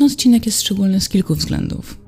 [0.00, 2.00] Ten odcinek jest szczególny z kilku względów.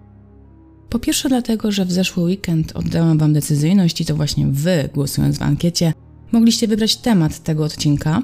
[0.88, 5.38] Po pierwsze, dlatego, że w zeszły weekend oddałam Wam decyzyjność i to właśnie Wy, głosując
[5.38, 5.92] w ankiecie,
[6.32, 8.22] mogliście wybrać temat tego odcinka.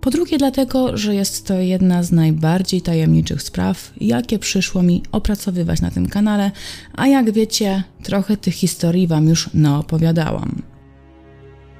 [0.00, 5.80] Po drugie, dlatego, że jest to jedna z najbardziej tajemniczych spraw, jakie przyszło mi opracowywać
[5.80, 6.50] na tym kanale,
[6.94, 10.62] a jak wiecie, trochę tych historii Wam już naopowiadałam.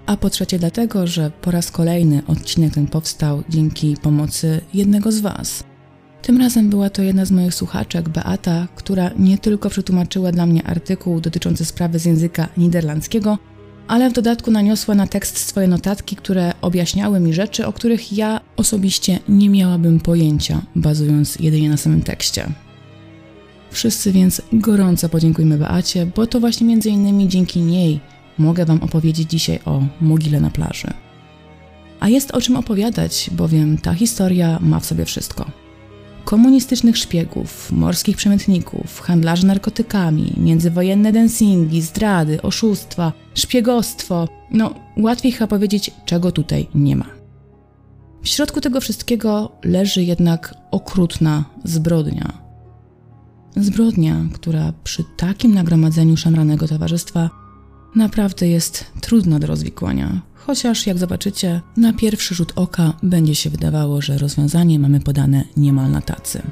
[0.06, 5.20] A po trzecie, dlatego, że po raz kolejny odcinek ten powstał dzięki pomocy jednego z
[5.20, 5.69] Was.
[6.22, 10.66] Tym razem była to jedna z moich słuchaczek, Beata, która nie tylko przetłumaczyła dla mnie
[10.66, 13.38] artykuł dotyczący sprawy z języka niderlandzkiego,
[13.88, 18.40] ale w dodatku naniosła na tekst swoje notatki, które objaśniały mi rzeczy, o których ja
[18.56, 22.46] osobiście nie miałabym pojęcia, bazując jedynie na samym tekście.
[23.70, 28.00] Wszyscy więc gorąco podziękujmy Beacie, bo to właśnie między innymi dzięki niej
[28.38, 30.88] mogę Wam opowiedzieć dzisiaj o mogile na plaży.
[32.00, 35.59] A jest o czym opowiadać, bowiem ta historia ma w sobie wszystko
[36.30, 44.28] komunistycznych szpiegów, morskich przemytników, handlarzy narkotykami, międzywojenne dancingi, zdrady, oszustwa, szpiegostwo.
[44.50, 47.06] No, łatwiej chyba powiedzieć, czego tutaj nie ma.
[48.22, 52.32] W środku tego wszystkiego leży jednak okrutna zbrodnia.
[53.56, 57.30] Zbrodnia, która przy takim nagromadzeniu szemranego towarzystwa
[57.96, 64.02] naprawdę jest trudna do rozwikłania, chociaż jak zobaczycie, na pierwszy rzut oka będzie się wydawało,
[64.02, 66.42] że rozwiązanie mamy podane niemal na tacy.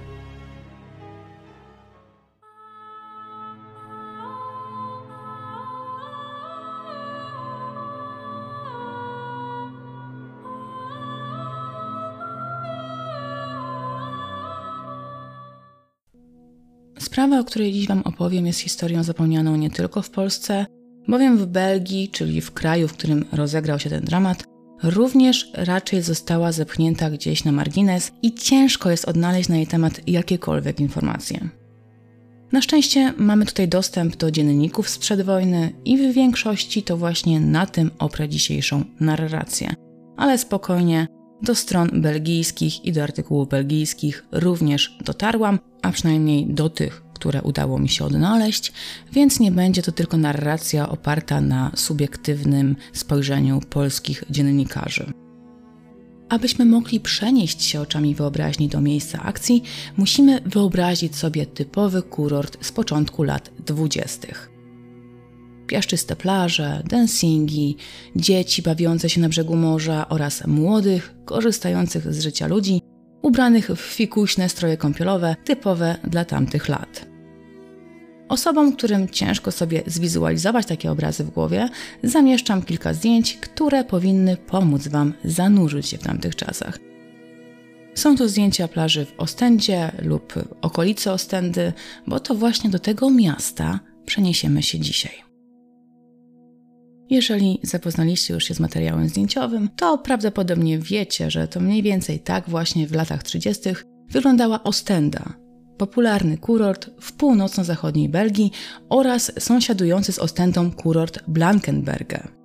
[16.99, 20.67] Sprawa, o której dziś Wam opowiem, jest historią zapomnianą nie tylko w Polsce,
[21.09, 24.45] bowiem w Belgii, czyli w kraju, w którym rozegrał się ten dramat,
[24.83, 30.81] również raczej została zepchnięta gdzieś na margines i ciężko jest odnaleźć na jej temat jakiekolwiek
[30.81, 31.49] informacje.
[32.53, 37.67] Na szczęście mamy tutaj dostęp do dzienników sprzed wojny i w większości to właśnie na
[37.67, 39.75] tym oprę dzisiejszą narrację.
[40.17, 41.07] Ale spokojnie,
[41.43, 47.79] do stron belgijskich i do artykułów belgijskich również dotarłam, a przynajmniej do tych, które udało
[47.79, 48.73] mi się odnaleźć,
[49.13, 55.13] więc nie będzie to tylko narracja oparta na subiektywnym spojrzeniu polskich dziennikarzy.
[56.29, 59.63] Abyśmy mogli przenieść się oczami wyobraźni do miejsca akcji,
[59.97, 64.51] musimy wyobrazić sobie typowy kurort z początku lat dwudziestych.
[65.67, 67.77] Piaszczyste plaże, dancingi,
[68.17, 72.81] dzieci bawiące się na brzegu morza oraz młodych, korzystających z życia ludzi,
[73.23, 77.08] ubranych w fikuśne stroje kąpielowe typowe dla tamtych lat.
[78.29, 81.69] Osobom, którym ciężko sobie zwizualizować takie obrazy w głowie,
[82.03, 86.79] zamieszczam kilka zdjęć, które powinny pomóc Wam zanurzyć się w tamtych czasach.
[87.95, 91.73] Są to zdjęcia plaży w Ostendzie lub okolicy Ostendy,
[92.07, 95.13] bo to właśnie do tego miasta przeniesiemy się dzisiaj.
[97.11, 102.49] Jeżeli zapoznaliście już się z materiałem zdjęciowym, to prawdopodobnie wiecie, że to mniej więcej tak
[102.49, 103.71] właśnie w latach 30.
[104.11, 105.35] wyglądała Ostenda,
[105.79, 108.53] popularny kurort w północno-zachodniej Belgii
[108.89, 112.39] oraz sąsiadujący z Ostendą kurort Blankenberge.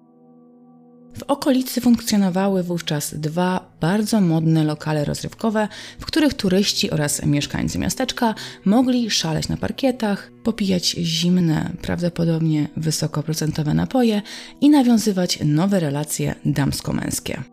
[1.17, 5.67] W okolicy funkcjonowały wówczas dwa bardzo modne lokale rozrywkowe,
[5.99, 8.35] w których turyści oraz mieszkańcy miasteczka
[8.65, 14.21] mogli szaleć na parkietach, popijać zimne, prawdopodobnie wysokoprocentowe napoje
[14.61, 17.52] i nawiązywać nowe relacje damsko-męskie.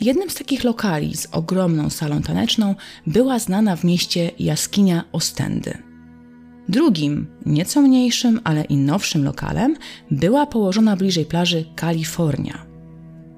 [0.00, 2.74] Jednym z takich lokali z ogromną salą taneczną
[3.06, 5.78] była znana w mieście jaskinia Ostendy.
[6.68, 9.76] Drugim, nieco mniejszym, ale i nowszym lokalem
[10.10, 12.66] była położona bliżej plaży Kalifornia.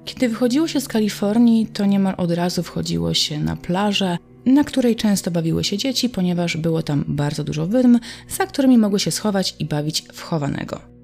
[0.05, 4.95] Kiedy wychodziło się z Kalifornii, to niemal od razu wchodziło się na plażę, na której
[4.95, 7.99] często bawiły się dzieci, ponieważ było tam bardzo dużo wydm,
[8.29, 10.98] za którymi mogły się schować i bawić w chowanego.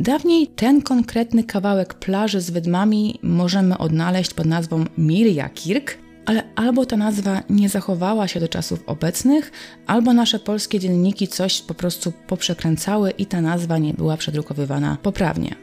[0.00, 6.86] Dawniej ten konkretny kawałek plaży z wydmami możemy odnaleźć pod nazwą Mirja Kirk, ale albo
[6.86, 9.52] ta nazwa nie zachowała się do czasów obecnych,
[9.86, 15.54] albo nasze polskie dzienniki coś po prostu poprzekręcały i ta nazwa nie była przedrukowywana poprawnie.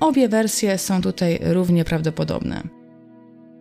[0.00, 2.62] Obie wersje są tutaj równie prawdopodobne.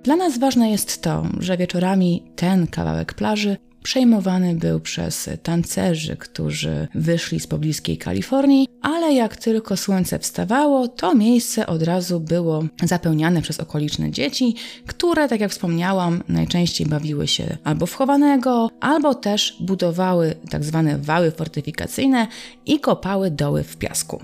[0.03, 6.87] Dla nas ważne jest to, że wieczorami ten kawałek plaży przejmowany był przez tancerzy, którzy
[6.95, 13.41] wyszli z pobliskiej Kalifornii, ale jak tylko słońce wstawało, to miejsce od razu było zapełniane
[13.41, 14.55] przez okoliczne dzieci,
[14.87, 20.97] które, tak jak wspomniałam, najczęściej bawiły się albo w chowanego, albo też budowały tak zwane
[20.97, 22.27] wały fortyfikacyjne
[22.65, 24.23] i kopały doły w piasku.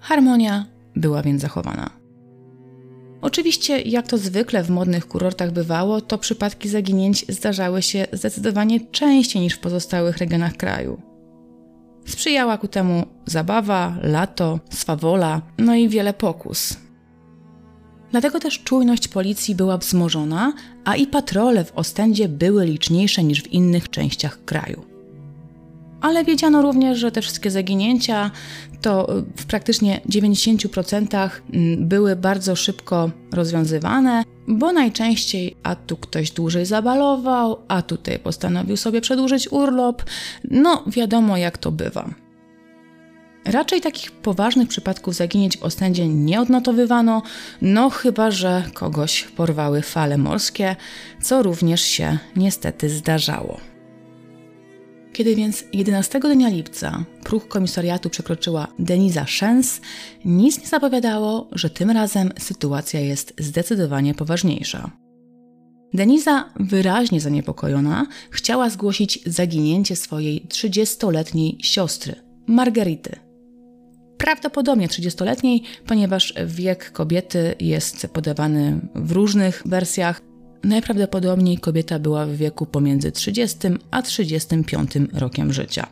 [0.00, 0.66] Harmonia
[0.96, 2.03] była więc zachowana.
[3.24, 9.42] Oczywiście, jak to zwykle w modnych kurortach bywało, to przypadki zaginięć zdarzały się zdecydowanie częściej
[9.42, 11.00] niż w pozostałych regionach kraju.
[12.06, 16.76] Sprzyjała ku temu zabawa, lato, swawola, no i wiele pokus.
[18.10, 20.52] Dlatego też czujność policji była wzmożona,
[20.84, 24.93] a i patrole w Ostendzie były liczniejsze niż w innych częściach kraju.
[26.04, 28.30] Ale wiedziano również, że te wszystkie zaginięcia
[28.82, 29.06] to
[29.36, 37.58] w praktycznie 90% mm, były bardzo szybko rozwiązywane, bo najczęściej a tu ktoś dłużej zabalował,
[37.68, 40.02] a tutaj postanowił sobie przedłużyć urlop.
[40.50, 42.10] No, wiadomo jak to bywa.
[43.44, 47.22] Raczej takich poważnych przypadków zaginięć w Ostendzie nie odnotowywano,
[47.62, 50.76] no chyba że kogoś porwały fale morskie,
[51.22, 53.73] co również się niestety zdarzało.
[55.14, 59.80] Kiedy więc 11 dnia lipca próg komisariatu przekroczyła Deniza Szens,
[60.24, 64.90] nic nie zapowiadało, że tym razem sytuacja jest zdecydowanie poważniejsza.
[65.92, 72.14] Deniza, wyraźnie zaniepokojona, chciała zgłosić zaginięcie swojej 30-letniej siostry,
[72.46, 73.16] Margarity.
[74.18, 80.20] Prawdopodobnie 30-letniej, ponieważ wiek kobiety jest podawany w różnych wersjach,
[80.64, 83.58] Najprawdopodobniej kobieta była w wieku pomiędzy 30
[83.90, 85.86] a 35 rokiem życia.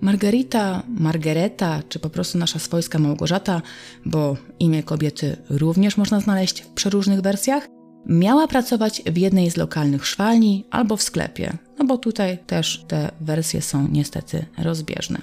[0.00, 3.62] Margarita, Margareta, czy po prostu nasza swojska Małgorzata,
[4.06, 7.68] bo imię kobiety również można znaleźć w przeróżnych wersjach,
[8.06, 13.10] miała pracować w jednej z lokalnych szwalni albo w sklepie, no bo tutaj też te
[13.20, 15.18] wersje są niestety rozbieżne.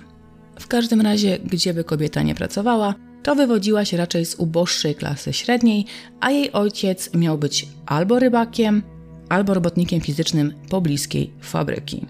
[0.59, 5.85] W każdym razie, gdzieby kobieta nie pracowała, to wywodziła się raczej z uboższej klasy średniej,
[6.19, 8.83] a jej ojciec miał być albo rybakiem,
[9.29, 12.05] albo robotnikiem fizycznym pobliskiej fabryki.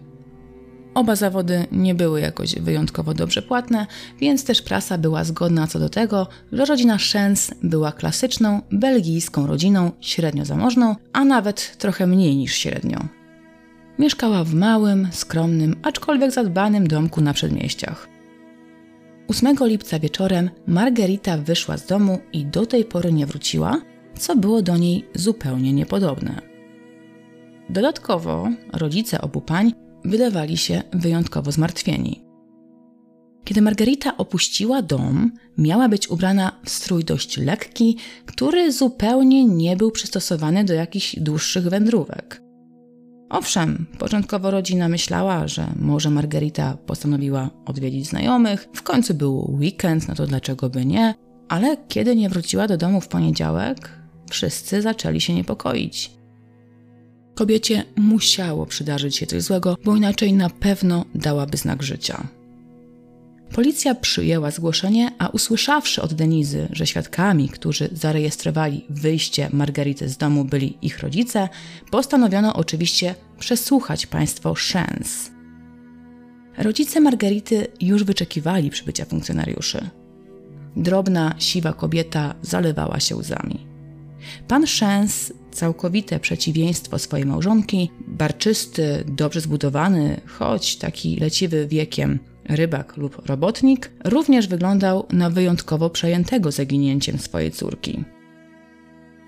[0.94, 3.88] Oba zawody nie były jakoś wyjątkowo dobrze płatne,
[4.20, 9.92] więc też prasa była zgodna co do tego, że rodzina Szens była klasyczną, belgijską rodziną
[10.02, 13.00] średnio zamożną, a nawet trochę mniej niż średnio.
[14.00, 18.15] Mieszkała w małym, skromnym, aczkolwiek zadbanym domku na przedmieściach.
[19.28, 23.82] 8 lipca wieczorem Margarita wyszła z domu i do tej pory nie wróciła,
[24.20, 26.42] co było do niej zupełnie niepodobne.
[27.70, 29.74] Dodatkowo rodzice obu pań
[30.06, 32.26] wydawali się wyjątkowo zmartwieni.
[33.44, 39.92] Kiedy Margarita opuściła dom, miała być ubrana w strój dość lekki, który zupełnie nie był
[39.92, 42.45] przystosowany do jakichś dłuższych wędrówek.
[43.30, 50.16] Owszem, początkowo rodzina myślała, że może Margarita postanowiła odwiedzić znajomych, w końcu był weekend, no
[50.16, 51.16] to dlaczego by nie,
[51.50, 53.92] ale kiedy nie wróciła do domu w poniedziałek,
[54.30, 56.12] wszyscy zaczęli się niepokoić.
[57.36, 62.28] Kobiecie musiało przydarzyć się coś złego, bo inaczej na pewno dałaby znak życia.
[63.56, 70.46] Policja przyjęła zgłoszenie, a usłyszawszy od Denizy, że świadkami, którzy zarejestrowali wyjście Margarity z domu
[70.46, 71.50] byli ich rodzice,
[71.92, 75.32] postanowiono oczywiście przesłuchać państwo Szens.
[76.58, 79.90] Rodzice Margarity już wyczekiwali przybycia funkcjonariuszy.
[80.76, 83.68] Drobna, siwa kobieta zalewała się łzami.
[84.48, 92.20] Pan Szens, całkowite przeciwieństwo swojej małżonki, barczysty, dobrze zbudowany, choć taki leciwy wiekiem,
[92.50, 98.04] rybak lub robotnik, również wyglądał na wyjątkowo przejętego zaginięciem swojej córki.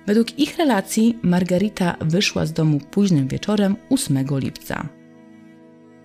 [0.07, 4.89] Według ich relacji Margarita wyszła z domu późnym wieczorem 8 lipca.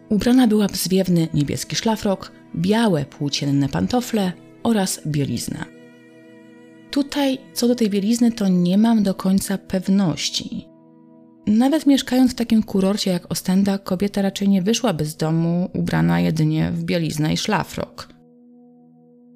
[0.08, 4.32] Ubrana była w zwiewny niebieski szlafrok, białe płócienne pantofle
[4.62, 5.64] oraz bieliznę.
[6.90, 10.71] Tutaj, co do tej bielizny, to nie mam do końca pewności.
[11.46, 16.70] Nawet mieszkając w takim kurorcie jak Ostenda, kobieta raczej nie wyszłaby z domu ubrana jedynie
[16.70, 18.08] w bieliznę i szlafrok.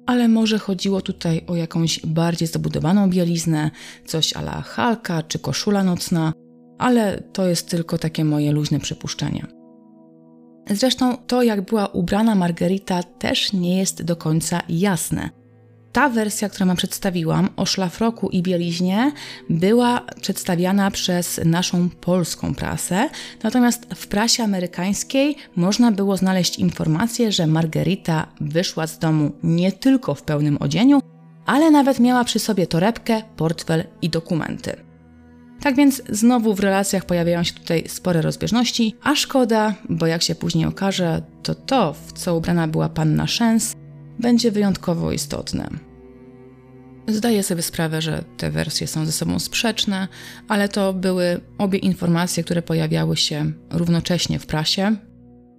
[0.05, 3.71] Ale może chodziło tutaj o jakąś bardziej zabudowaną bieliznę,
[4.05, 6.33] coś ala halka czy koszula nocna,
[6.77, 9.45] ale to jest tylko takie moje luźne przypuszczenie.
[10.69, 15.29] Zresztą to, jak była ubrana Margarita, też nie jest do końca jasne
[15.91, 19.11] ta wersja, którą przedstawiłam o szlafroku i bieliźnie,
[19.49, 23.09] była przedstawiana przez naszą polską prasę,
[23.43, 30.15] natomiast w prasie amerykańskiej można było znaleźć informację, że Margarita wyszła z domu nie tylko
[30.15, 30.99] w pełnym odzieniu,
[31.45, 34.75] ale nawet miała przy sobie torebkę, portfel i dokumenty.
[35.61, 40.35] Tak więc znowu w relacjach pojawiają się tutaj spore rozbieżności, a szkoda, bo jak się
[40.35, 43.75] później okaże, to to, w co ubrana była panna Szens,
[44.19, 45.69] będzie wyjątkowo istotne.
[47.07, 50.07] Zdaję sobie sprawę, że te wersje są ze sobą sprzeczne,
[50.47, 54.95] ale to były obie informacje, które pojawiały się równocześnie w prasie,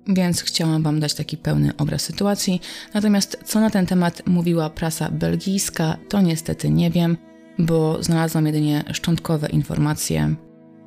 [0.08, 2.60] więc chciałam Wam dać taki pełny obraz sytuacji.
[2.94, 7.16] Natomiast co na ten temat mówiła prasa belgijska, to niestety nie wiem.
[7.58, 10.34] bo znalazłam jedynie szczątkowe informacje.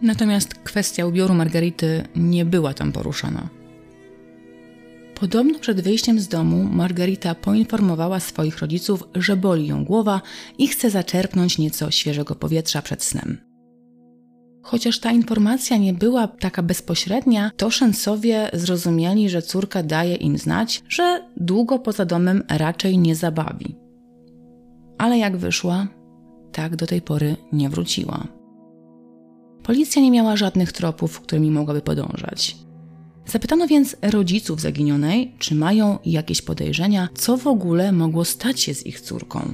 [0.02, 3.61] Natomiast kwestia ubioru Margarity nie była tam poruszana.
[5.22, 10.22] Podobno przed wyjściem z domu Margarita poinformowała swoich rodziców, że boli ją głowa
[10.58, 13.38] i chce zaczerpnąć nieco świeżego powietrza przed snem.
[14.64, 20.84] Chociaż ta informacja nie była taka bezpośrednia, to Szensowie zrozumieli, że córka daje im znać,
[20.90, 23.76] że długo poza domem raczej nie zabawi.
[24.98, 25.88] Ale jak wyszła,
[26.52, 28.28] tak do tej pory nie wróciła.
[29.64, 32.71] Policja nie miała żadnych tropów, którymi mogłaby podążać.
[33.26, 38.86] Zapytano więc rodziców zaginionej, czy mają jakieś podejrzenia, co w ogóle mogło stać się z
[38.86, 39.54] ich córką.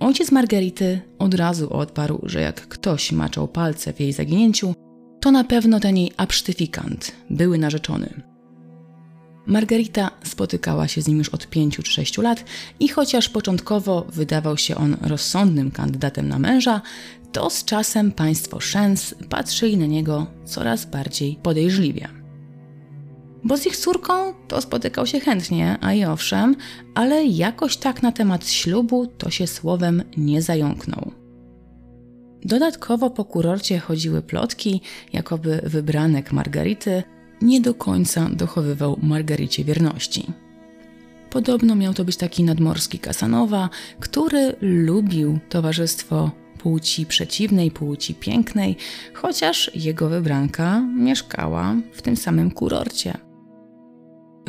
[0.00, 4.74] Ojciec Margarity od razu odparł, że jak ktoś maczał palce w jej zaginięciu,
[5.20, 8.22] to na pewno ten jej absztyfikant, były narzeczony.
[9.46, 12.44] Margarita spotykała się z nim już od pięciu czy sześciu lat
[12.80, 16.80] i chociaż początkowo wydawał się on rozsądnym kandydatem na męża,
[17.32, 22.23] to z czasem państwo Szens patrzyli na niego coraz bardziej podejrzliwie
[23.44, 24.12] bo z ich córką
[24.48, 26.56] to spotykał się chętnie, a i owszem,
[26.94, 31.12] ale jakoś tak na temat ślubu to się słowem nie zająknął.
[32.44, 34.80] Dodatkowo po kurorcie chodziły plotki,
[35.12, 37.02] jakoby wybranek Margarity
[37.42, 40.26] nie do końca dochowywał Margaricie wierności.
[41.30, 43.68] Podobno miał to być taki nadmorski Kasanowa,
[44.00, 48.76] który lubił towarzystwo płci przeciwnej, płci pięknej,
[49.14, 53.23] chociaż jego wybranka mieszkała w tym samym kurorcie.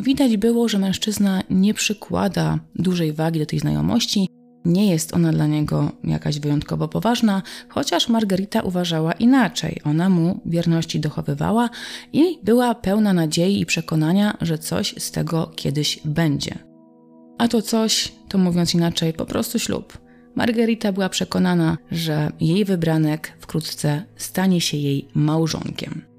[0.02, 4.28] Widać było, że mężczyzna nie przykłada dużej wagi do tej znajomości,
[4.66, 9.80] nie jest ona dla niego jakaś wyjątkowo poważna, chociaż Margarita uważała inaczej.
[9.84, 11.70] Ona mu wierności dochowywała
[12.12, 16.58] i była pełna nadziei i przekonania, że coś z tego kiedyś będzie.
[17.38, 19.98] A to coś, to mówiąc inaczej, po prostu ślub.
[20.34, 26.15] Margarita była przekonana, że jej wybranek wkrótce stanie się jej małżonkiem.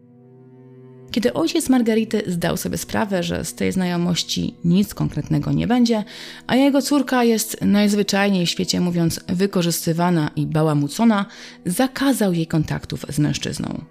[1.17, 6.03] Kiedy ojciec Margarity zdał sobie sprawę, że z tej znajomości nic konkretnego nie będzie,
[6.47, 11.25] a jego córka jest najzwyczajniej w świecie mówiąc wykorzystywana i bałamucona,
[11.65, 13.81] zakazał jej kontaktów z mężczyzną.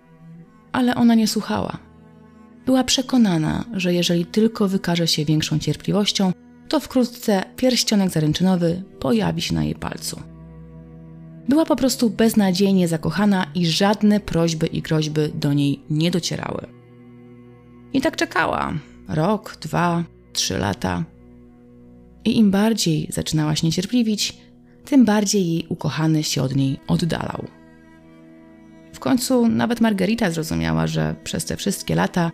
[0.72, 1.78] Ale ona nie słuchała.
[2.66, 6.32] Była przekonana, że jeżeli tylko wykaże się większą cierpliwością,
[6.68, 10.20] to wkrótce pierścionek zaręczynowy pojawi się na jej palcu.
[11.48, 16.75] Była po prostu beznadziejnie zakochana i żadne prośby i groźby do niej nie docierały.
[17.92, 18.72] I tak czekała.
[19.08, 21.04] Rok, dwa, trzy lata.
[22.24, 24.38] I im bardziej zaczynała się niecierpliwić,
[24.84, 27.44] tym bardziej jej ukochany się od niej oddalał.
[28.92, 32.30] W końcu nawet Margarita zrozumiała, że przez te wszystkie lata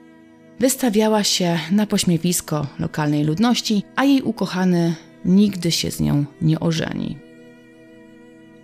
[0.60, 4.94] wystawiała się na pośmiewisko lokalnej ludności, a jej ukochany
[5.24, 7.18] nigdy się z nią nie ożeni.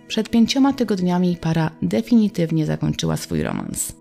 [0.07, 3.93] Przed pięcioma tygodniami para definitywnie zakończyła swój romans.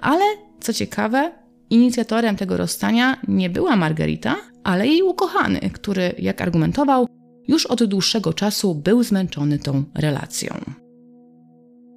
[0.00, 0.24] Ale,
[0.60, 1.32] co ciekawe,
[1.70, 7.06] Inicjatorem tego rozstania nie była Margarita, ale jej ukochany, który, jak argumentował,
[7.48, 10.60] już od dłuższego czasu był zmęczony tą relacją.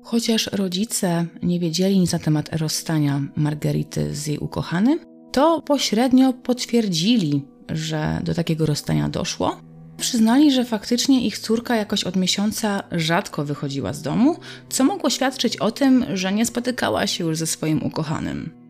[0.04, 5.00] Chociaż rodzice nie wiedzieli nic na temat rozstania Margarity z jej ukochanym,
[5.32, 9.58] to pośrednio potwierdzili, że do takiego rozstania doszło.
[9.98, 14.36] Przyznali, że faktycznie ich córka jakoś od miesiąca rzadko wychodziła z domu,
[14.70, 18.67] co mogło świadczyć o tym, że nie spotykała się już ze swoim ukochanym.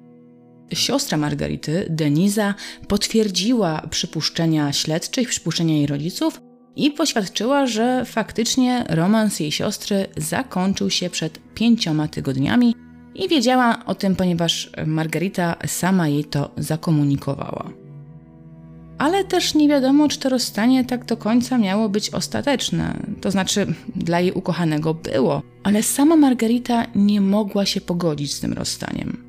[0.74, 2.54] Siostra Margarity, Deniza,
[2.88, 6.42] potwierdziła przypuszczenia śledczych, przypuszczenia jej rodziców
[6.76, 12.76] i poświadczyła, że faktycznie romans jej siostry zakończył się przed pięcioma tygodniami
[13.16, 17.70] i wiedziała o tym, ponieważ Margarita sama jej to zakomunikowała.
[18.98, 23.74] Ale też nie wiadomo, czy to rozstanie tak do końca miało być ostateczne, to znaczy
[23.96, 29.27] dla jej ukochanego było, ale sama Margarita nie mogła się pogodzić z tym rozstaniem.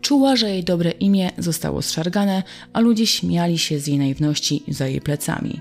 [0.00, 4.86] Czuła, że jej dobre imię zostało zszargane, a ludzie śmiali się z jej naiwności za
[4.86, 5.60] jej plecami.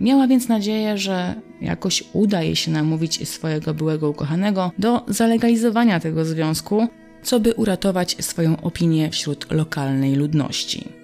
[0.00, 6.24] Miała więc nadzieję, że jakoś uda jej się namówić swojego byłego ukochanego do zalegalizowania tego
[6.24, 6.88] związku,
[7.22, 10.97] co by uratować swoją opinię wśród lokalnej ludności.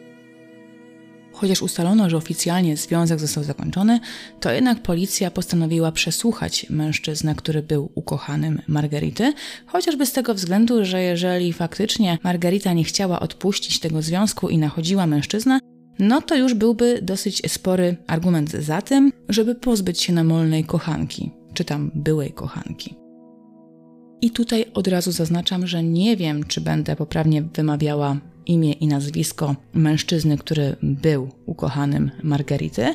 [1.34, 4.00] Chociaż ustalono, że oficjalnie związek został zakończony,
[4.40, 9.32] to jednak policja postanowiła przesłuchać mężczyznę, który był ukochanym Margarity,
[9.66, 15.06] chociażby z tego względu, że jeżeli faktycznie Margarita nie chciała odpuścić tego związku i nachodziła
[15.06, 15.58] mężczyznę,
[15.98, 21.64] no to już byłby dosyć spory argument za tym, żeby pozbyć się namolnej kochanki, czy
[21.64, 22.94] tam byłej kochanki.
[24.20, 29.56] I tutaj od razu zaznaczam, że nie wiem, czy będę poprawnie wymawiała imię i nazwisko
[29.74, 32.94] mężczyzny, który był ukochanym Margarity,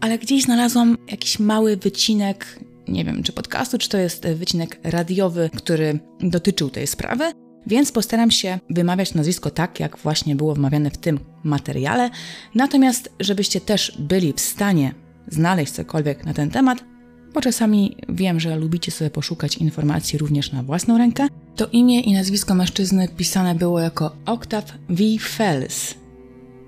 [0.00, 5.50] ale gdzieś znalazłam jakiś mały wycinek nie wiem, czy podcastu, czy to jest wycinek radiowy,
[5.56, 7.32] który dotyczył tej sprawy,
[7.66, 12.10] więc postaram się wymawiać nazwisko tak, jak właśnie było wymawiane w tym materiale.
[12.54, 14.94] Natomiast, żebyście też byli w stanie
[15.28, 16.84] znaleźć cokolwiek na ten temat,
[17.34, 22.12] bo czasami wiem, że lubicie sobie poszukać informacji również na własną rękę, to imię i
[22.12, 25.04] nazwisko mężczyzny pisane było jako Octave V.
[25.20, 25.94] Fels.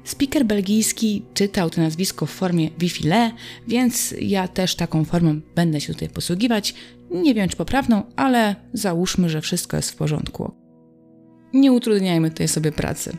[0.04, 3.30] Speaker belgijski czytał to nazwisko w formie Wifile,
[3.68, 6.74] więc ja też taką formą będę się tutaj posługiwać.
[7.10, 10.52] Nie wiem czy poprawną, ale załóżmy, że wszystko jest w porządku.
[11.54, 13.16] Nie utrudniajmy tutaj sobie pracy.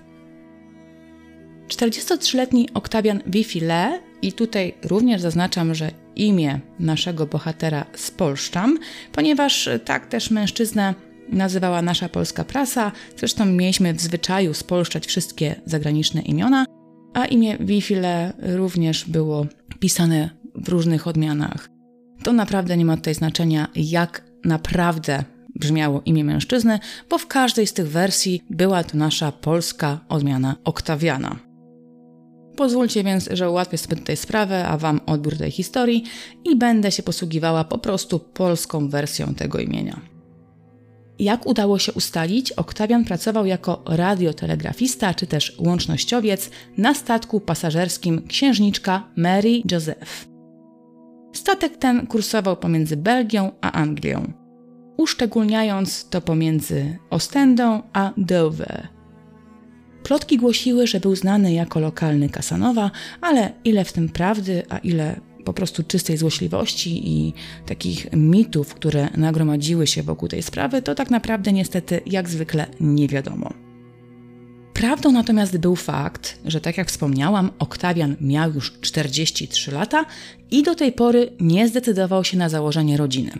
[1.67, 8.79] 43-letni Oktawian Wifile, i tutaj również zaznaczam, że imię naszego bohatera spolszczam,
[9.11, 10.93] ponieważ tak też mężczyznę
[11.29, 16.65] nazywała nasza polska prasa, zresztą mieliśmy w zwyczaju spolszczać wszystkie zagraniczne imiona,
[17.13, 19.45] a imię Wifile również było
[19.79, 21.69] pisane w różnych odmianach.
[22.23, 25.23] To naprawdę nie ma tutaj znaczenia, jak naprawdę
[25.55, 26.79] brzmiało imię mężczyzny,
[27.09, 31.52] bo w każdej z tych wersji była to nasza polska odmiana Oktawiana.
[32.55, 36.03] Pozwólcie więc, że ułatwię sobie tutaj sprawę, a Wam odbiór tej historii
[36.45, 40.13] i będę się posługiwała po prostu polską wersją tego imienia.
[41.19, 49.03] Jak udało się ustalić, Oktawian pracował jako radiotelegrafista czy też łącznościowiec na statku pasażerskim księżniczka
[49.15, 50.27] Mary Joseph.
[51.33, 54.33] Statek ten kursował pomiędzy Belgią a Anglią,
[54.97, 58.92] uszczególniając to pomiędzy Ostendą a Dover.
[60.03, 62.91] Plotki głosiły, że był znany jako lokalny Kasanowa,
[63.21, 67.33] ale ile w tym prawdy, a ile po prostu czystej złośliwości i
[67.65, 73.07] takich mitów, które nagromadziły się wokół tej sprawy, to tak naprawdę niestety jak zwykle nie
[73.07, 73.53] wiadomo.
[74.73, 80.05] Prawdą natomiast był fakt, że tak jak wspomniałam, Oktawian miał już 43 lata
[80.51, 83.31] i do tej pory nie zdecydował się na założenie rodziny.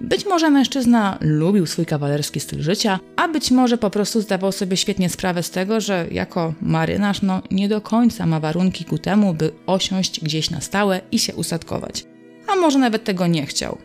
[0.00, 4.76] Być może mężczyzna lubił swój kawalerski styl życia, a być może po prostu zdawał sobie
[4.76, 9.34] świetnie sprawę z tego, że jako marynarz no, nie do końca ma warunki ku temu,
[9.34, 12.04] by osiąść gdzieś na stałe i się usadkować.
[12.46, 13.78] A może nawet tego nie chciał.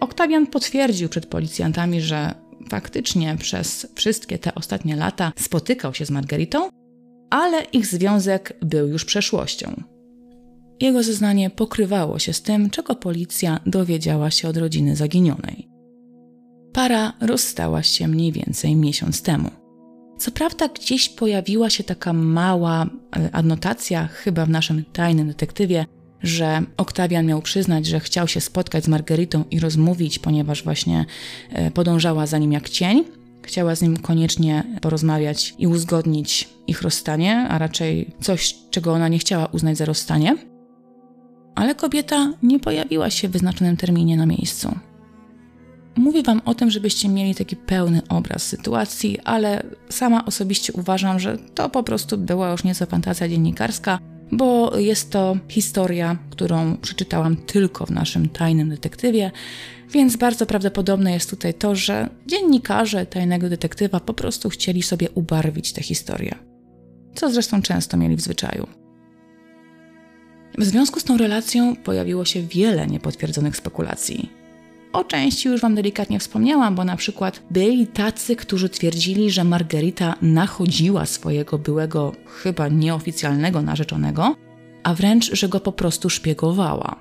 [0.00, 2.34] Oktawian potwierdził przed policjantami, że
[2.70, 6.68] faktycznie przez wszystkie te ostatnie lata spotykał się z Margaritą,
[7.30, 9.91] ale ich związek był już przeszłością.
[10.82, 15.68] Jego zeznanie pokrywało się z tym, czego policja dowiedziała się od rodziny zaginionej.
[16.72, 19.50] Para rozstała się mniej więcej miesiąc temu.
[20.18, 25.86] Co prawda, gdzieś pojawiła się taka mała e, anotacja, chyba w naszym tajnym detektywie,
[26.22, 31.04] że Oktawian miał przyznać, że chciał się spotkać z Margaritą i rozmówić, ponieważ właśnie
[31.50, 33.04] e, podążała za nim jak cień.
[33.42, 39.18] Chciała z nim koniecznie porozmawiać i uzgodnić ich rozstanie, a raczej coś, czego ona nie
[39.18, 40.51] chciała uznać za rozstanie
[41.54, 44.74] ale kobieta nie pojawiła się w wyznaczonym terminie na miejscu.
[45.96, 51.38] Mówię Wam o tym, żebyście mieli taki pełny obraz sytuacji, ale sama osobiście uważam, że
[51.38, 53.98] to po prostu była już nieco fantazja dziennikarska,
[54.32, 59.30] bo jest to historia, którą przeczytałam tylko w naszym tajnym detektywie,
[59.90, 65.72] więc bardzo prawdopodobne jest tutaj to, że dziennikarze tajnego detektywa po prostu chcieli sobie ubarwić
[65.72, 66.34] tę historię.
[67.14, 68.81] Co zresztą często mieli w zwyczaju.
[70.58, 74.30] W związku z tą relacją pojawiło się wiele niepotwierdzonych spekulacji.
[74.92, 80.14] O części już Wam delikatnie wspomniałam, bo na przykład byli tacy, którzy twierdzili, że Margarita
[80.22, 82.12] nachodziła swojego byłego,
[82.42, 84.36] chyba nieoficjalnego narzeczonego,
[84.82, 86.96] a wręcz, że go po prostu szpiegowała.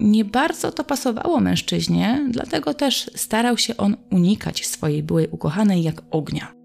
[0.00, 6.02] Nie bardzo to pasowało mężczyźnie, dlatego też starał się on unikać swojej byłej ukochanej jak
[6.10, 6.59] ognia.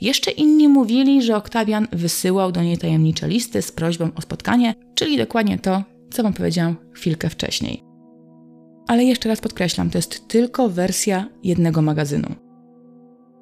[0.00, 5.16] Jeszcze inni mówili, że Oktawian wysyłał do niej tajemnicze listy z prośbą o spotkanie, czyli
[5.16, 7.82] dokładnie to, co wam powiedziałam chwilkę wcześniej.
[8.88, 12.28] Ale jeszcze raz podkreślam, to jest tylko wersja jednego magazynu.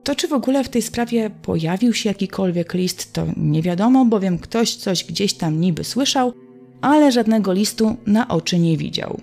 [0.05, 4.39] To, czy w ogóle w tej sprawie pojawił się jakikolwiek list, to nie wiadomo, bowiem
[4.39, 6.33] ktoś coś gdzieś tam niby słyszał,
[6.81, 9.21] ale żadnego listu na oczy nie widział.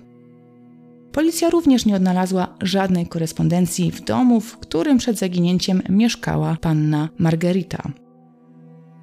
[1.14, 7.82] Policja również nie odnalazła żadnej korespondencji w domu, w którym przed zaginięciem mieszkała panna Margarita.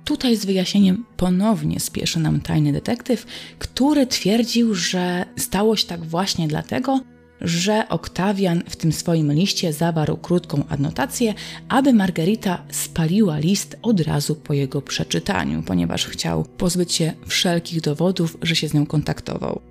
[0.05, 3.25] Tutaj z wyjaśnieniem ponownie spieszy nam tajny detektyw,
[3.59, 6.99] który twierdził, że stało się tak właśnie dlatego,
[7.41, 11.33] że Oktawian w tym swoim liście zawarł krótką adnotację,
[11.69, 18.37] aby Margarita spaliła list od razu po jego przeczytaniu, ponieważ chciał pozbyć się wszelkich dowodów,
[18.41, 19.70] że się z nią kontaktował.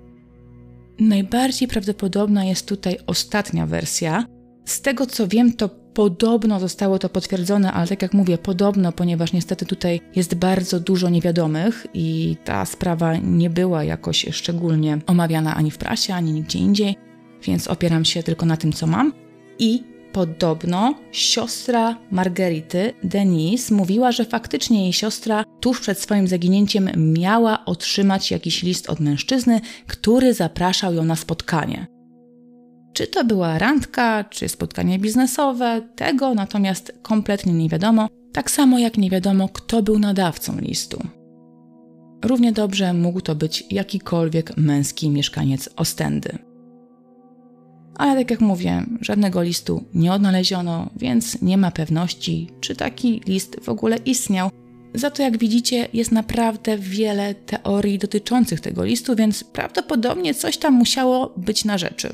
[1.01, 4.25] Najbardziej prawdopodobna jest tutaj ostatnia wersja.
[4.65, 9.33] Z tego co wiem, to Podobno zostało to potwierdzone, ale tak jak mówię, podobno, ponieważ
[9.33, 15.71] niestety tutaj jest bardzo dużo niewiadomych i ta sprawa nie była jakoś szczególnie omawiana ani
[15.71, 16.95] w prasie, ani nigdzie indziej,
[17.43, 19.13] więc opieram się tylko na tym, co mam.
[19.59, 27.65] I podobno siostra Margerity, Denise, mówiła, że faktycznie jej siostra tuż przed swoim zaginięciem miała
[27.65, 31.87] otrzymać jakiś list od mężczyzny, który zapraszał ją na spotkanie.
[32.93, 38.97] Czy to była randka, czy spotkanie biznesowe, tego natomiast kompletnie nie wiadomo, tak samo jak
[38.97, 41.03] nie wiadomo, kto był nadawcą listu.
[42.25, 46.50] Równie dobrze mógł to być jakikolwiek męski mieszkaniec Ostendy.
[48.01, 53.57] Ale tak jak mówię, żadnego listu nie odnaleziono, więc nie ma pewności, czy taki list
[53.63, 54.49] w ogóle istniał.
[54.93, 60.73] Za to, jak widzicie, jest naprawdę wiele teorii dotyczących tego listu, więc prawdopodobnie coś tam
[60.73, 62.13] musiało być na rzeczy.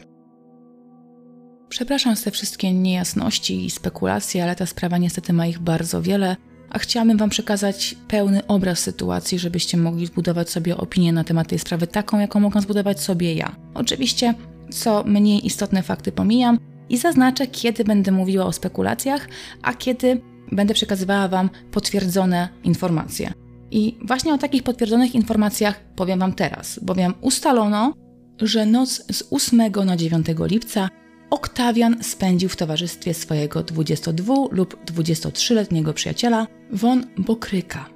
[1.70, 6.36] Przepraszam za te wszystkie niejasności i spekulacje, ale ta sprawa niestety ma ich bardzo wiele,
[6.70, 11.60] a chciałabym Wam przekazać pełny obraz sytuacji, żebyście mogli zbudować sobie opinię na temat tej
[11.60, 13.56] sprawy taką, jaką mogę zbudować sobie ja.
[13.74, 14.34] Oczywiście,
[14.70, 19.28] co mniej istotne fakty pomijam i zaznaczę, kiedy będę mówiła o spekulacjach,
[19.62, 23.34] a kiedy będę przekazywała Wam potwierdzone informacje.
[23.72, 27.94] I właśnie o takich potwierdzonych informacjach powiem Wam teraz, bowiem ustalono,
[28.42, 30.90] że noc z 8 na 9 lipca
[31.30, 37.90] Oktawian spędził w towarzystwie swojego 22 lub 23-letniego przyjaciela Von Bokryka.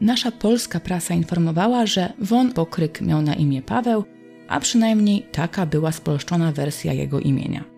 [0.00, 4.04] Nasza polska prasa informowała, że Von Bokryk miał na imię Paweł,
[4.48, 7.74] a przynajmniej taka była spolszczona wersja jego imienia.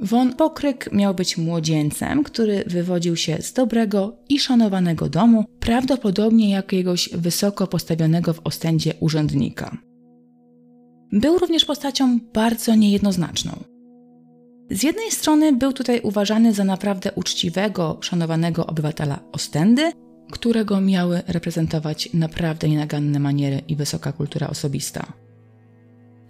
[0.00, 7.08] Von Bokryk miał być młodzieńcem, który wywodził się z dobrego i szanowanego domu, prawdopodobnie jakiegoś
[7.12, 9.76] wysoko postawionego w Ostendzie urzędnika.
[11.12, 13.52] Był również postacią bardzo niejednoznaczną.
[14.70, 19.92] Z jednej strony był tutaj uważany za naprawdę uczciwego, szanowanego obywatela Ostendy,
[20.30, 25.23] którego miały reprezentować naprawdę nienaganne maniery i wysoka kultura osobista.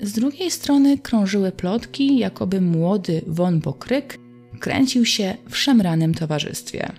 [0.01, 4.19] Z drugiej strony krążyły plotki, jakoby młody von Bokryk
[4.61, 6.93] kręcił się w szemranym towarzystwie.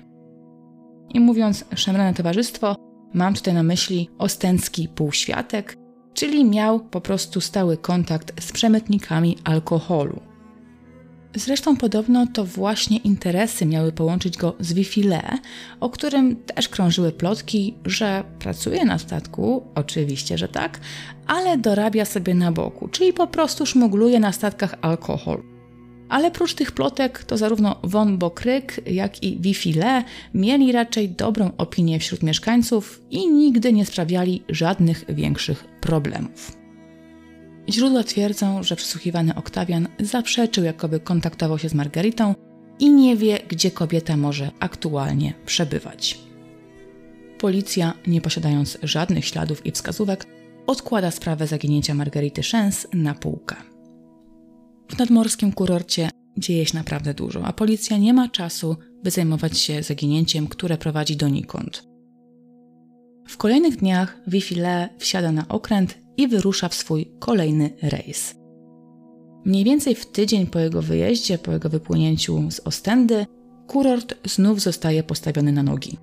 [1.14, 2.76] I mówiąc szemrane towarzystwo,
[3.14, 5.78] mam tutaj na myśli ostendzki półświatek,
[6.14, 10.20] czyli miał po prostu stały kontakt z przemytnikami alkoholu.
[11.36, 15.22] Zresztą podobno to właśnie interesy miały połączyć go z Wifile,
[15.80, 20.80] o którym też krążyły plotki, że pracuje na statku, oczywiście, że tak,
[21.28, 25.44] ale dorabia sobie na boku, czyli po prostu szmugluje na statkach alkohol.
[26.10, 32.00] Ale prócz tych plotek, to zarówno Von Bokryk, jak i Wifile mieli raczej dobrą opinię
[32.00, 36.65] wśród mieszkańców i nigdy nie sprawiali żadnych większych problemów.
[37.70, 42.36] Źródła twierdzą, że przesłuchiwany Oktawian zaprzeczył, jakoby kontaktował się z Margaritą
[42.80, 46.20] i nie wie, gdzie kobieta może aktualnie przebywać.
[47.40, 50.26] Policja, nie posiadając żadnych śladów i wskazówek,
[50.68, 53.56] odkłada sprawę zaginięcia Margarity Szens na półkę.
[54.90, 59.84] W nadmorskim kurorcie dzieje się naprawdę dużo, a policja nie ma czasu, by zajmować się
[59.84, 61.84] zaginięciem, które prowadzi donikąd.
[63.28, 68.36] W kolejnych dniach Wifile wsiada na okręt i wyrusza w swój kolejny rejs.
[69.46, 73.26] Mniej więcej w tydzień po jego wyjeździe, po jego wypłynięciu z Ostendy,
[73.68, 75.98] kurort znów zostaje postawiony na nogi.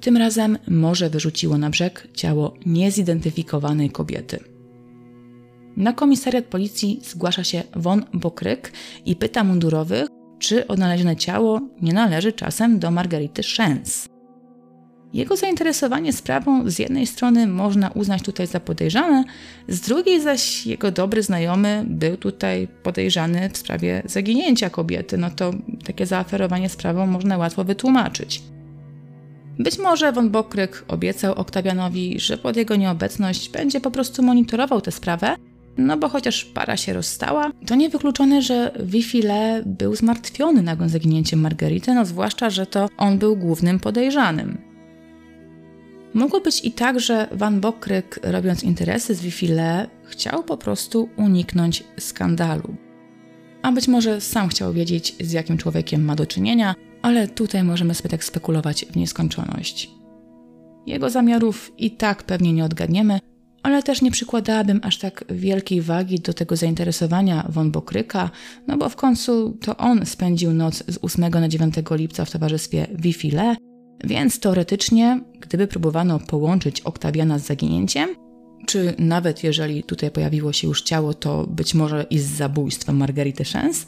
[0.00, 4.38] Tym razem morze wyrzuciło na brzeg ciało niezidentyfikowanej kobiety.
[5.76, 8.72] Na komisariat policji zgłasza się Von Bokryk
[9.04, 14.08] i pyta mundurowych, czy odnalezione ciało nie należy czasem do Margarity Szens.
[15.12, 19.24] Jego zainteresowanie sprawą z jednej strony można uznać tutaj za podejrzane,
[19.68, 25.18] z drugiej zaś jego dobry znajomy był tutaj podejrzany w sprawie zaginięcia kobiety.
[25.18, 25.50] No to
[25.84, 28.42] takie zaaferowanie sprawą można łatwo wytłumaczyć.
[29.58, 34.92] Być może von Bokryk obiecał Oktawianowi, że pod jego nieobecność będzie po prostu monitorował tę
[34.92, 35.36] sprawę,
[35.78, 41.94] no bo chociaż para się rozstała, to niewykluczone, że Wifile był zmartwiony nagłym zaginięciem Margarity,
[41.94, 44.65] no zwłaszcza, że to on był głównym podejrzanym.
[46.16, 51.84] Mogło być i tak, że Van Bokryk, robiąc interesy z Wifile, chciał po prostu uniknąć
[51.98, 52.74] skandalu.
[53.62, 57.94] A być może sam chciał wiedzieć, z jakim człowiekiem ma do czynienia, ale tutaj możemy
[57.94, 59.90] sobie tak spekulować w nieskończoność.
[60.86, 63.18] Jego zamiarów i tak pewnie nie odgadniemy,
[63.62, 68.30] ale też nie przykładałabym aż tak wielkiej wagi do tego zainteresowania von Bokryka,
[68.66, 72.86] no bo w końcu to on spędził noc z 8 na 9 lipca w towarzystwie
[72.94, 73.56] Wifile,
[74.06, 78.08] więc teoretycznie, gdyby próbowano połączyć Oktawiana z zaginięciem,
[78.66, 83.44] czy nawet jeżeli tutaj pojawiło się już ciało, to być może i z zabójstwem Margarity
[83.44, 83.86] Szens,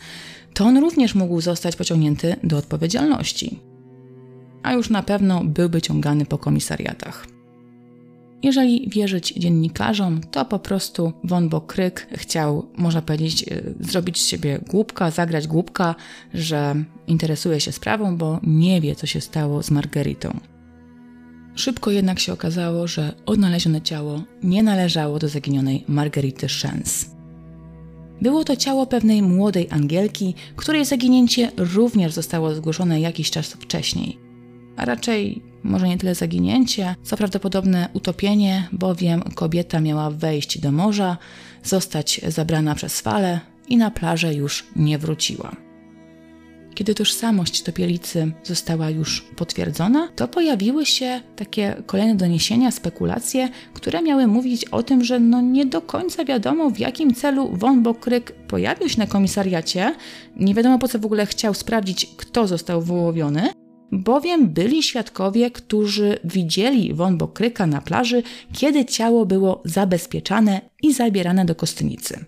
[0.54, 3.60] to on również mógł zostać pociągnięty do odpowiedzialności.
[4.62, 7.37] A już na pewno byłby ciągany po komisariatach.
[8.42, 14.60] Jeżeli wierzyć dziennikarzom, to po prostu Von Bokryk chciał, można powiedzieć, e, zrobić z siebie
[14.68, 15.94] głupka, zagrać głupka,
[16.34, 20.40] że interesuje się sprawą, bo nie wie, co się stało z Margaritą.
[21.54, 27.10] Szybko jednak się okazało, że odnalezione ciało nie należało do zaginionej Margarity Szens.
[28.22, 34.27] Było to ciało pewnej młodej Angielki, której zaginięcie również zostało zgłoszone jakiś czas wcześniej.
[34.78, 41.16] A raczej może nie tyle zaginięcie, co prawdopodobne utopienie, bowiem kobieta miała wejść do morza,
[41.62, 45.56] zostać zabrana przez fale i na plażę już nie wróciła.
[46.74, 54.26] Kiedy tożsamość topielicy została już potwierdzona, to pojawiły się takie kolejne doniesienia, spekulacje, które miały
[54.26, 58.88] mówić o tym, że no nie do końca wiadomo w jakim celu von Bokryk pojawił
[58.88, 59.94] się na komisariacie.
[60.36, 63.48] Nie wiadomo po co w ogóle chciał sprawdzić, kto został wyłowiony,
[63.92, 68.22] bowiem byli świadkowie, którzy widzieli von Bokryka na plaży,
[68.52, 72.24] kiedy ciało było zabezpieczane i zabierane do kostnicy.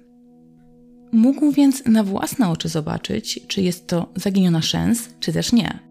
[1.12, 5.90] Mógł więc na własne oczy zobaczyć, czy jest to zaginiona szens, czy też nie.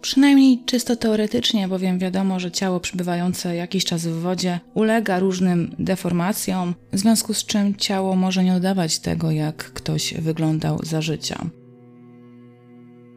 [0.00, 6.74] Przynajmniej czysto teoretycznie, bowiem wiadomo, że ciało przebywające jakiś czas w wodzie ulega różnym deformacjom,
[6.92, 11.46] w związku z czym ciało może nie oddawać tego, jak ktoś wyglądał za życia.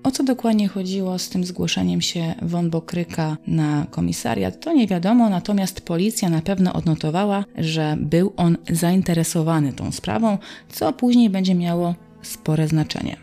[0.04, 5.30] O co dokładnie chodziło z tym zgłoszeniem się von Bokryka na komisariat, to nie wiadomo,
[5.30, 10.38] natomiast policja na pewno odnotowała, że był on zainteresowany tą sprawą,
[10.70, 13.18] co później będzie miało spore znaczenie.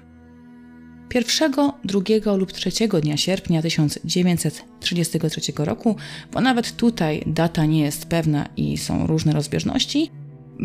[1.08, 5.96] Pierwszego, drugiego lub trzeciego dnia sierpnia 1933 roku,
[6.32, 10.10] bo nawet tutaj data nie jest pewna i są różne rozbieżności,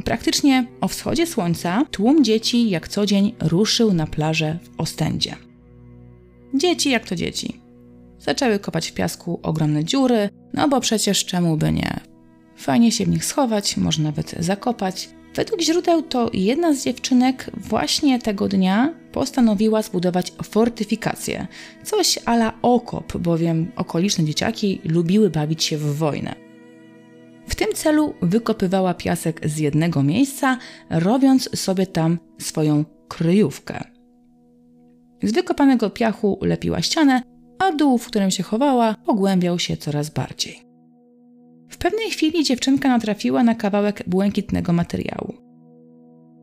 [0.05, 5.35] praktycznie o wschodzie słońca tłum dzieci jak co dzień ruszył na plażę w Ostendzie.
[6.53, 7.61] Dzieci jak to dzieci.
[8.19, 11.99] Zaczęły kopać w piasku ogromne dziury, no bo przecież czemu by nie?
[12.55, 15.09] Fajnie się w nich schować, może nawet zakopać.
[15.35, 21.47] Według źródeł to jedna z dziewczynek właśnie tego dnia postanowiła zbudować fortyfikację.
[21.83, 26.35] Coś ala okop, bowiem okoliczne dzieciaki lubiły bawić się w wojnę.
[27.47, 30.57] W tym celu wykopywała piasek z jednego miejsca,
[30.89, 33.92] robiąc sobie tam swoją kryjówkę.
[35.23, 37.21] Z wykopanego piachu lepiła ścianę,
[37.59, 40.61] a dół, w którym się chowała, pogłębiał się coraz bardziej.
[41.69, 45.33] W pewnej chwili dziewczynka natrafiła na kawałek błękitnego materiału.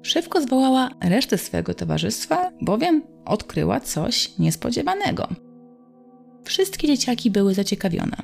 [0.03, 5.29] Szybko zwołała resztę swojego towarzystwa, bowiem odkryła coś niespodziewanego.
[6.45, 8.17] Wszystkie dzieciaki były zaciekawione.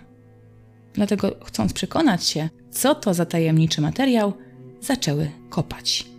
[0.95, 4.33] Dlatego, chcąc przekonać się, co to za tajemniczy materiał,
[4.81, 6.16] zaczęły kopać.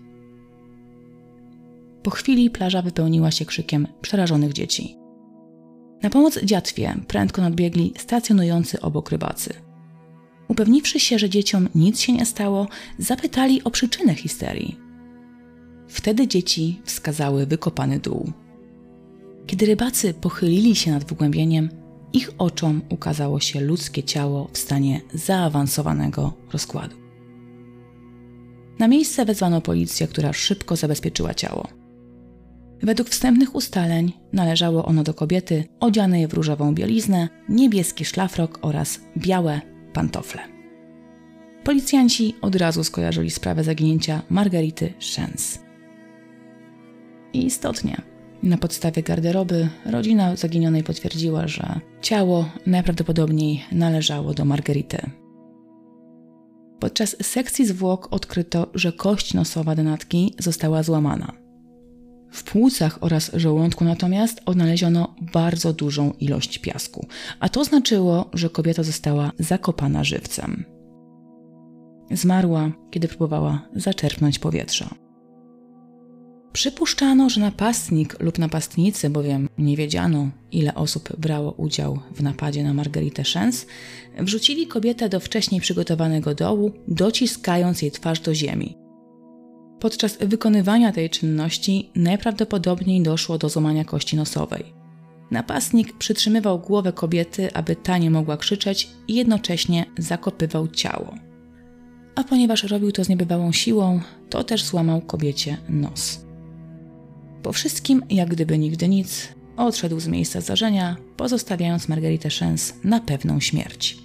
[2.08, 4.98] Po chwili plaża wypełniła się krzykiem przerażonych dzieci.
[6.04, 9.54] Na pomoc dziatwie prędko nadbiegli stacjonujący obok rybacy.
[10.48, 12.67] Upewniwszy się, że dzieciom nic się nie stało,
[13.00, 14.78] zapytali o przyczynę histerii.
[15.88, 18.32] Wtedy dzieci wskazały wykopany dół.
[19.48, 21.70] Kiedy rybacy pochylili się nad wgłębieniem,
[22.13, 26.96] ich oczom ukazało się ludzkie ciało w stanie zaawansowanego rozkładu.
[28.80, 31.87] Na miejsce wezwano policję, która szybko zabezpieczyła ciało.
[32.82, 39.62] Według wstępnych ustaleń należało ono do kobiety odzianej w różową bieliznę, niebieski szlafrok oraz białe
[39.94, 40.42] pantofle.
[41.63, 45.60] Policjanci od razu skojarzyli sprawę zaginięcia Margarity Szens.
[47.34, 48.02] I istotnie,
[48.44, 54.98] na podstawie garderoby rodzina zaginionej potwierdziła, że ciało najprawdopodobniej należało do Margarity.
[56.80, 61.47] Podczas sekcji zwłok odkryto, że kość nosowa denatki została złamana.
[62.32, 67.08] W płucach oraz żołądku natomiast odnaleziono bardzo dużą ilość piasku,
[67.40, 70.66] a to znaczyło, że kobieta została zakopana żywcem.
[72.12, 74.90] Zmarła, kiedy próbowała zaczerpnąć powietrza.
[76.54, 82.74] Przypuszczano, że napastnik lub napastnicy, bowiem nie wiedziano, ile osób brało udział w napadzie na
[82.74, 83.66] Margaritę Szens,
[84.20, 88.87] wrzucili kobietę do wcześniej przygotowanego dołu, dociskając jej twarz do ziemi.
[89.80, 94.63] Podczas wykonywania tej czynności najprawdopodobniej doszło do złamania kości nosowej.
[95.32, 101.16] Napastnik przytrzymywał głowę kobiety, aby ta nie mogła krzyczeć i jednocześnie zakopywał ciało.
[102.16, 106.26] A ponieważ robił to z niebywałą siłą, to też złamał kobiecie nos.
[107.44, 113.40] Po wszystkim, jak gdyby nigdy nic, odszedł z miejsca zdarzenia, pozostawiając Margaritę Szens na pewną
[113.40, 113.98] śmierć.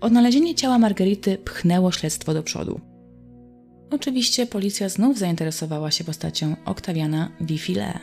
[0.00, 2.91] Odnalezienie ciała Margarity pchnęło śledztwo do przodu.
[3.92, 7.98] Oczywiście policja znów zainteresowała się postacią Oktawiana Wifile.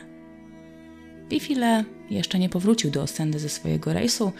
[1.30, 4.32] Wifile jeszcze nie powrócił do Ostendy ze swojego rejsu,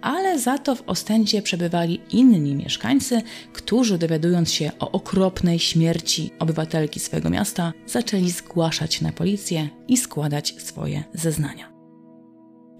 [0.00, 7.00] ale za to w Ostendzie przebywali inni mieszkańcy, którzy dowiadując się o okropnej śmierci obywatelki
[7.00, 11.67] swojego miasta, zaczęli zgłaszać na policję i składać swoje zeznania.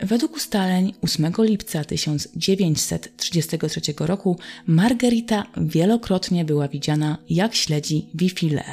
[0.00, 8.64] Według ustaleń 8 lipca 1933 roku Margarita wielokrotnie była widziana jak śledzi Wifile.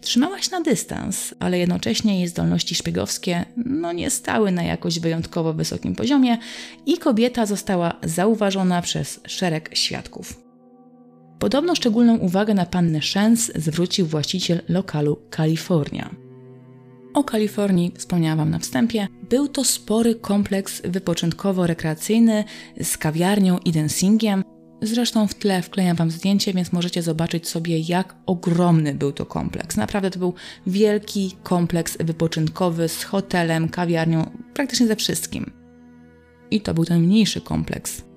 [0.00, 5.54] Trzymała się na dystans, ale jednocześnie jej zdolności szpiegowskie no nie stały na jakoś wyjątkowo
[5.54, 6.38] wysokim poziomie
[6.86, 10.42] i kobieta została zauważona przez szereg świadków.
[11.38, 16.29] Podobno szczególną uwagę na pannę Szens zwrócił właściciel lokalu Kalifornia.
[17.14, 19.08] O Kalifornii wspomniałam Wam na wstępie.
[19.30, 22.44] Był to spory kompleks wypoczynkowo-rekreacyjny
[22.82, 24.44] z kawiarnią i dancingiem.
[24.82, 29.76] Zresztą w tle wklejam Wam zdjęcie, więc możecie zobaczyć sobie, jak ogromny był to kompleks.
[29.76, 30.34] Naprawdę to był
[30.66, 35.52] wielki kompleks wypoczynkowy z hotelem, kawiarnią, praktycznie ze wszystkim.
[36.50, 38.09] I to był ten mniejszy kompleks.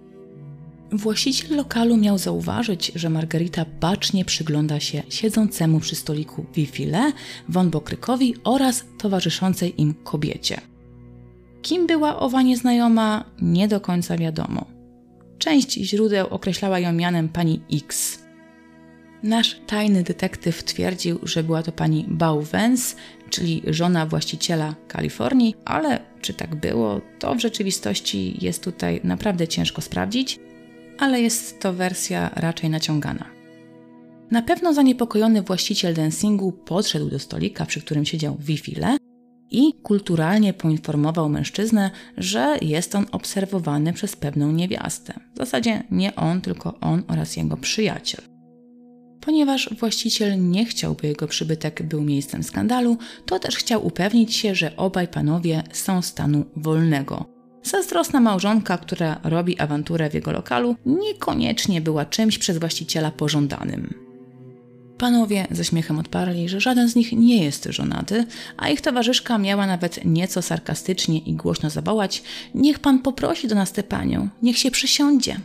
[0.93, 7.11] Właściciel lokalu miał zauważyć, że Margarita bacznie przygląda się siedzącemu przy stoliku Wifile,
[7.49, 10.61] von Bokrykowi oraz towarzyszącej im kobiecie.
[11.61, 14.65] Kim była owa nieznajoma, nie do końca wiadomo.
[15.37, 18.19] Część źródeł określała ją mianem pani X.
[19.23, 22.95] Nasz tajny detektyw twierdził, że była to pani Bauwens,
[23.29, 29.81] czyli żona właściciela Kalifornii, ale czy tak było, to w rzeczywistości jest tutaj naprawdę ciężko
[29.81, 30.39] sprawdzić
[31.03, 33.25] ale jest to wersja raczej naciągana.
[34.31, 38.97] Na pewno zaniepokojony właściciel dancingu podszedł do stolika, przy którym siedział Wifile
[39.51, 45.13] i kulturalnie poinformował mężczyznę, że jest on obserwowany przez pewną niewiastę.
[45.33, 48.21] W zasadzie nie on, tylko on oraz jego przyjaciel.
[49.21, 54.55] Ponieważ właściciel nie chciał, by jego przybytek był miejscem skandalu, to też chciał upewnić się,
[54.55, 57.32] że obaj panowie są stanu wolnego,
[57.63, 63.93] Zazdrosna małżonka, która robi awanturę w jego lokalu, niekoniecznie była czymś przez właściciela pożądanym.
[64.97, 68.25] Panowie ze śmiechem odparli, że żaden z nich nie jest żonaty,
[68.57, 72.23] a ich towarzyszka miała nawet nieco sarkastycznie i głośno zawołać:
[72.55, 75.39] Niech pan poprosi do nas tę panią, niech się przysiądzie.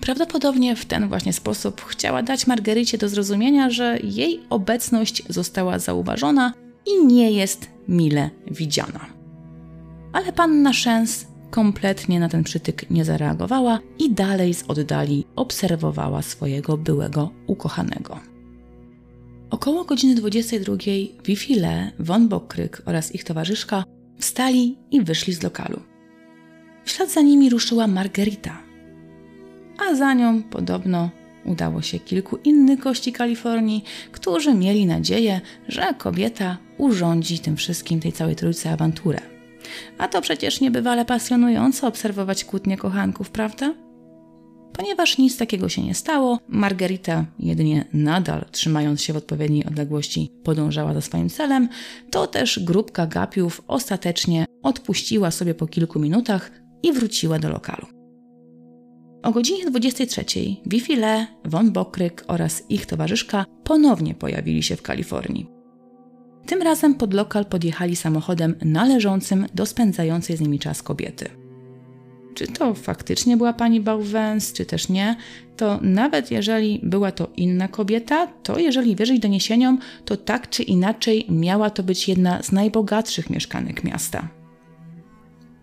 [0.00, 6.52] Prawdopodobnie w ten właśnie sposób chciała dać Margerycie do zrozumienia, że jej obecność została zauważona
[6.86, 9.23] i nie jest mile widziana
[10.14, 16.76] ale panna Szens kompletnie na ten przytyk nie zareagowała i dalej z oddali obserwowała swojego
[16.76, 18.20] byłego ukochanego.
[19.50, 20.74] Około godziny 22
[21.24, 23.84] Wifile, von Bokryk oraz ich towarzyszka
[24.18, 25.80] wstali i wyszli z lokalu.
[26.84, 28.62] W ślad za nimi ruszyła Margarita,
[29.78, 31.10] a za nią podobno
[31.44, 38.12] udało się kilku innych gości Kalifornii, którzy mieli nadzieję, że kobieta urządzi tym wszystkim tej
[38.12, 39.33] całej trójce awanturę.
[39.98, 43.74] A to przecież niebywale pasjonujące obserwować kłótnie kochanków, prawda?
[44.76, 50.94] Ponieważ nic takiego się nie stało, Margarita jedynie nadal, trzymając się w odpowiedniej odległości, podążała
[50.94, 51.68] za swoim celem,
[52.10, 56.50] to też grupka gapiów ostatecznie odpuściła sobie po kilku minutach
[56.82, 57.86] i wróciła do lokalu.
[59.22, 60.24] O godzinie 23
[60.66, 65.53] Wifile, von Bokryk oraz ich towarzyszka ponownie pojawili się w Kalifornii.
[66.46, 71.28] Tym razem pod lokal podjechali samochodem należącym do spędzającej z nimi czas kobiety.
[72.34, 75.16] Czy to faktycznie była pani Bauwens, czy też nie,
[75.56, 81.26] to nawet jeżeli była to inna kobieta, to jeżeli wierzyć doniesieniom, to tak czy inaczej
[81.28, 84.28] miała to być jedna z najbogatszych mieszkanek miasta.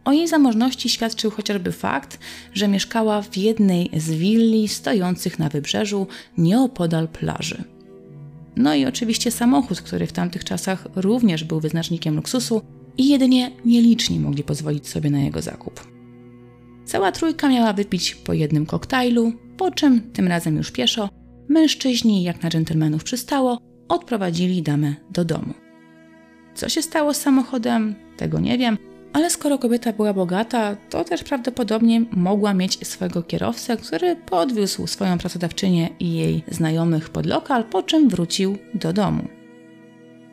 [0.06, 2.20] O jej zamożności świadczył chociażby fakt,
[2.54, 7.64] że mieszkała w jednej z willi stojących na wybrzeżu nieopodal plaży.
[8.56, 12.62] No i oczywiście samochód, który w tamtych czasach również był wyznacznikiem luksusu
[12.98, 15.88] i jedynie nieliczni mogli pozwolić sobie na jego zakup.
[16.86, 21.10] Cała trójka miała wypić po jednym koktajlu, po czym, tym razem już pieszo,
[21.50, 23.58] mężczyźni, jak na dżentelmenów przystało,
[23.90, 25.54] odprowadzili damę do domu.
[26.56, 28.78] Co się stało z samochodem, tego nie wiem,
[29.14, 35.18] ale skoro kobieta była bogata, to też prawdopodobnie mogła mieć swojego kierowcę, który podwiózł swoją
[35.18, 39.24] pracodawczynię i jej znajomych pod lokal, po czym wrócił do domu.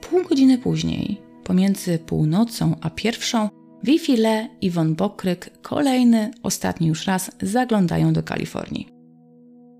[0.00, 3.48] Pół godziny później, pomiędzy północą a pierwszą,
[3.82, 8.88] Wifile i von Bokryk kolejny, ostatni już raz zaglądają do Kalifornii.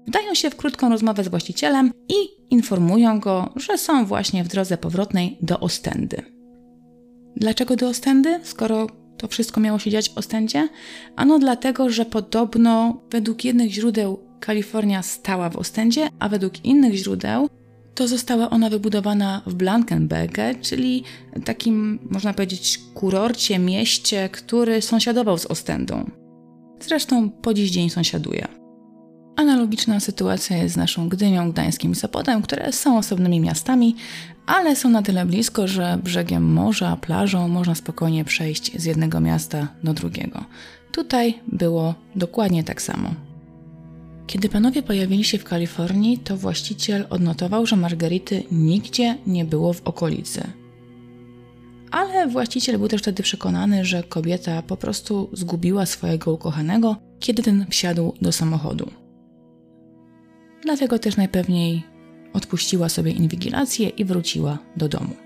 [0.07, 2.15] Wdają się w krótką rozmowę z właścicielem i
[2.51, 6.23] informują go, że są właśnie w drodze powrotnej do Ostendy.
[7.37, 8.87] Dlaczego do Ostendy, skoro
[9.19, 10.69] to wszystko miało się dziać w Ostendzie?
[11.17, 17.49] Ano dlatego, że podobno według jednych źródeł Kalifornia stała w Ostendzie, a według innych źródeł
[17.95, 21.05] to została ona wybudowana w Blankenberge, czyli
[21.45, 26.11] takim, można powiedzieć, kurorcie, mieście, który sąsiadował z Ostendą.
[26.81, 28.49] Zresztą po dziś dzień sąsiaduje.
[29.39, 33.97] Analogiczna sytuacja jest z naszą Gdynią, Gdańskim i Sopodem, które są osobnymi miastami,
[34.47, 39.69] ale są na tyle blisko, że brzegiem morza, plażą można spokojnie przejść z jednego miasta
[39.85, 40.45] do drugiego.
[40.93, 43.11] Tutaj było dokładnie tak samo.
[44.27, 49.83] Kiedy panowie pojawili się w Kalifornii, to właściciel odnotował, że Margarity nigdzie nie było w
[49.83, 50.43] okolicy.
[51.91, 57.67] Ale właściciel był też wtedy przekonany, że kobieta po prostu zgubiła swojego ukochanego, kiedy ten
[57.71, 58.91] wsiadł do samochodu.
[60.63, 61.83] Dlatego też najpewniej
[62.33, 65.17] odpuściła sobie inwigilację i wróciła do domu.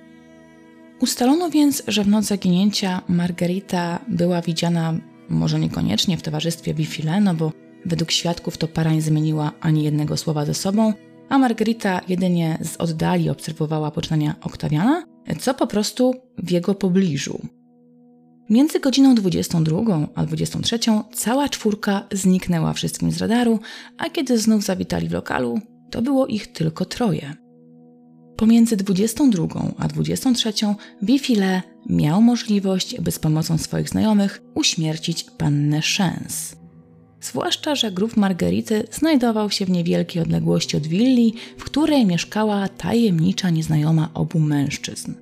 [1.00, 4.94] Ustalono więc, że w noc zaginięcia Margarita była widziana
[5.28, 7.52] może niekoniecznie w towarzystwie Bifile, no bo
[7.86, 10.92] według świadków to para nie zmieniła ani jednego słowa ze sobą,
[11.28, 15.04] a Margarita jedynie z oddali obserwowała poczynania Oktawiana,
[15.40, 17.40] co po prostu w jego pobliżu.
[18.52, 20.78] Między godziną 22 a 23
[21.14, 23.58] cała czwórka zniknęła wszystkim z radaru,
[23.98, 27.34] a kiedy znów zawitali w lokalu, to było ich tylko troje.
[28.36, 29.46] Pomiędzy 22
[29.78, 30.52] a 23
[31.04, 36.56] Bifile miał możliwość, by z pomocą swoich znajomych uśmiercić pannę Szens.
[37.20, 43.50] Zwłaszcza, że grób Margerity znajdował się w niewielkiej odległości od willi, w której mieszkała tajemnicza
[43.50, 45.21] nieznajoma obu mężczyzn.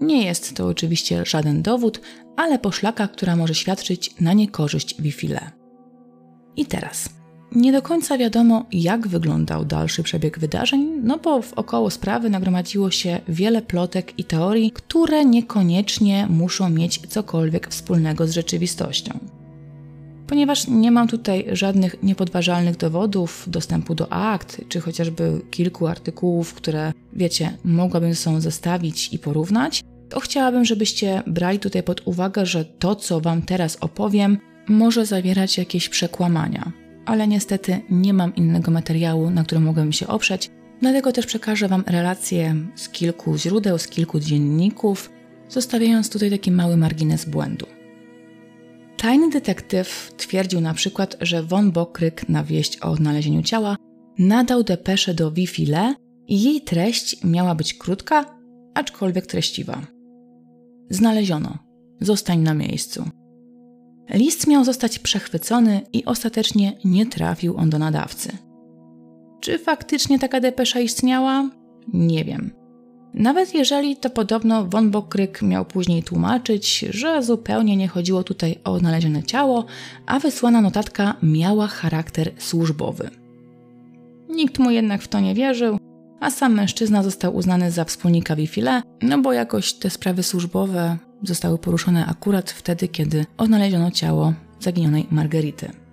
[0.00, 2.00] Nie jest to oczywiście żaden dowód,
[2.36, 5.50] ale poszlaka, która może świadczyć na niekorzyść Wifile.
[6.56, 7.08] I teraz.
[7.52, 13.20] Nie do końca wiadomo, jak wyglądał dalszy przebieg wydarzeń, no bo wokoło sprawy nagromadziło się
[13.28, 19.18] wiele plotek i teorii, które niekoniecznie muszą mieć cokolwiek wspólnego z rzeczywistością.
[20.26, 26.92] Ponieważ nie mam tutaj żadnych niepodważalnych dowodów, dostępu do akt, czy chociażby kilku artykułów, które,
[27.12, 32.64] wiecie, mogłabym ze sobą zestawić i porównać, to chciałabym, żebyście brali tutaj pod uwagę, że
[32.64, 36.72] to, co Wam teraz opowiem, może zawierać jakieś przekłamania.
[37.06, 40.50] Ale niestety nie mam innego materiału, na którym mogłabym się oprzeć,
[40.80, 45.10] dlatego też przekażę Wam relacje z kilku źródeł, z kilku dzienników,
[45.48, 47.66] zostawiając tutaj taki mały margines błędu.
[49.04, 53.76] Tajny detektyw twierdził na przykład, że von Bokryk na wieść o odnalezieniu ciała
[54.18, 55.94] nadał depeszę do Wi-File
[56.28, 58.38] i jej treść miała być krótka,
[58.74, 59.86] aczkolwiek treściwa.
[60.90, 61.58] Znaleziono.
[62.00, 63.04] Zostań na miejscu.
[64.10, 68.28] List miał zostać przechwycony i ostatecznie nie trafił on do nadawcy.
[69.40, 71.50] Czy faktycznie taka depesza istniała?
[71.92, 72.63] Nie wiem.
[73.14, 78.72] Nawet jeżeli to podobno von Bokryk miał później tłumaczyć, że zupełnie nie chodziło tutaj o
[78.72, 79.64] odnalezione ciało,
[80.06, 83.10] a wysłana notatka miała charakter służbowy.
[84.28, 85.78] Nikt mu jednak w to nie wierzył,
[86.20, 91.58] a sam mężczyzna został uznany za wspólnika Wifile, no bo jakoś te sprawy służbowe zostały
[91.58, 95.83] poruszone akurat wtedy, kiedy odnaleziono ciało zaginionej Margerity.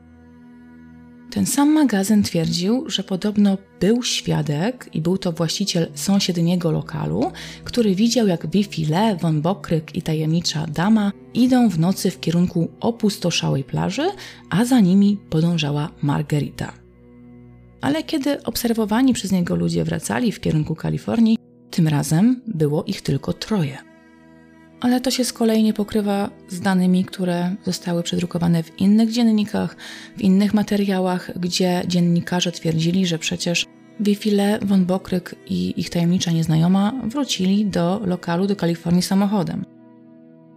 [1.32, 7.32] Ten sam magazyn twierdził, że podobno był świadek i był to właściciel sąsiedniego lokalu,
[7.64, 13.64] który widział jak Wifile, von Bokryk i tajemnicza dama idą w nocy w kierunku opustoszałej
[13.64, 14.10] plaży,
[14.50, 16.74] a za nimi podążała Margerita.
[17.82, 21.38] Ale kiedy obserwowani przez niego ludzie wracali w kierunku Kalifornii,
[21.70, 23.91] tym razem było ich tylko troje.
[24.82, 29.76] Ale to się z kolei nie pokrywa z danymi, które zostały przedrukowane w innych dziennikach,
[30.18, 33.66] w innych materiałach, gdzie dziennikarze twierdzili, że przecież
[34.00, 39.66] Wifile, von Bokryk i ich tajemnicza nieznajoma wrócili do lokalu do Kalifornii samochodem.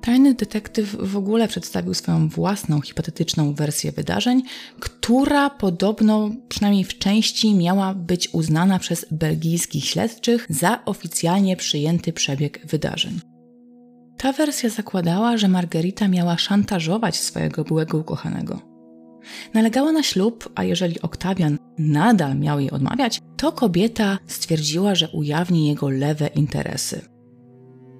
[0.03, 4.43] Tajny detektyw w ogóle przedstawił swoją własną hipotetyczną wersję wydarzeń,
[4.81, 12.67] która podobno, przynajmniej w części, miała być uznana przez belgijskich śledczych za oficjalnie przyjęty przebieg
[12.67, 13.34] wydarzeń.
[14.25, 18.61] Ta wersja zakładała, że Margarita miała szantażować swojego byłego ukochanego.
[19.55, 25.69] Nalegała na ślub, a jeżeli Oktawian nadal miał jej odmawiać, to kobieta stwierdziła, że ujawni
[25.69, 27.01] jego lewe interesy.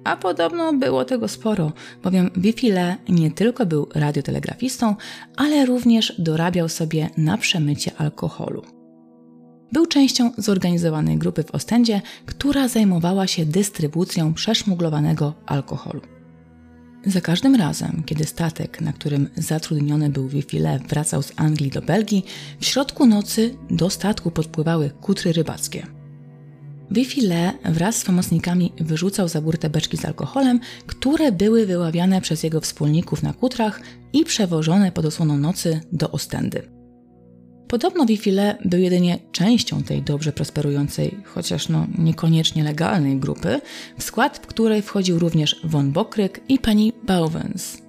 [0.03, 1.71] A podobno było tego sporo,
[2.03, 4.95] bowiem Wifile nie tylko był radiotelegrafistą,
[5.37, 8.61] ale również dorabiał sobie na przemycie alkoholu.
[9.71, 16.14] Był częścią zorganizowanej grupy w Ostendzie, która zajmowała się dystrybucją przeszmuglowanego alkoholu.
[17.05, 22.25] Za każdym razem, kiedy statek, na którym zatrudniony był Wifile, wracał z Anglii do Belgii,
[22.59, 25.87] w środku nocy do statku podpływały kutry rybackie.
[26.91, 32.61] Wifile wraz z pomocnikami wyrzucał za burtę beczki z alkoholem, które były wyławiane przez jego
[32.61, 33.81] wspólników na kutrach
[34.13, 36.74] i przewożone pod osłoną nocy do Ostendy.
[37.67, 43.61] Podobno Wifile był jedynie częścią tej dobrze prosperującej, chociaż no niekoniecznie legalnej grupy,
[43.97, 47.85] w skład której wchodził również von Bokryk i pani Bowens.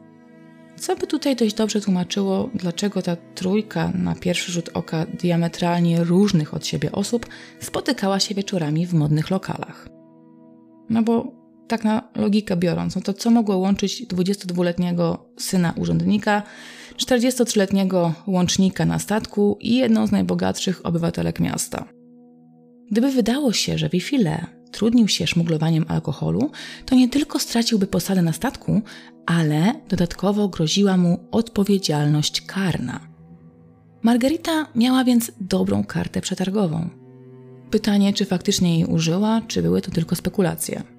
[0.76, 6.54] Co by tutaj dość dobrze tłumaczyło, dlaczego ta trójka na pierwszy rzut oka diametralnie różnych
[6.54, 7.26] od siebie osób
[7.60, 9.88] spotykała się wieczorami w modnych lokalach.
[10.90, 11.32] No bo
[11.68, 16.42] tak na logikę biorąc, no to co mogło łączyć 22-letniego syna urzędnika,
[16.96, 21.88] 43-letniego łącznika na statku i jedną z najbogatszych obywatelek miasta?
[22.90, 26.50] Gdyby wydało się, że Wifile trudnił się szmuglowaniem alkoholu,
[26.86, 28.82] to nie tylko straciłby posadę na statku,
[29.26, 33.00] ale dodatkowo groziła mu odpowiedzialność karna.
[34.02, 36.88] Margarita miała więc dobrą kartę przetargową.
[37.70, 40.95] Pytanie, czy faktycznie jej użyła, czy były to tylko spekulacje.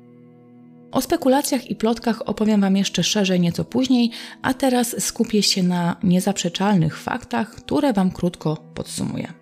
[0.92, 4.12] O spekulacjach i plotkach opowiem Wam jeszcze szerzej nieco później,
[4.42, 9.34] a teraz skupię się na niezaprzeczalnych faktach, które Wam krótko podsumuję.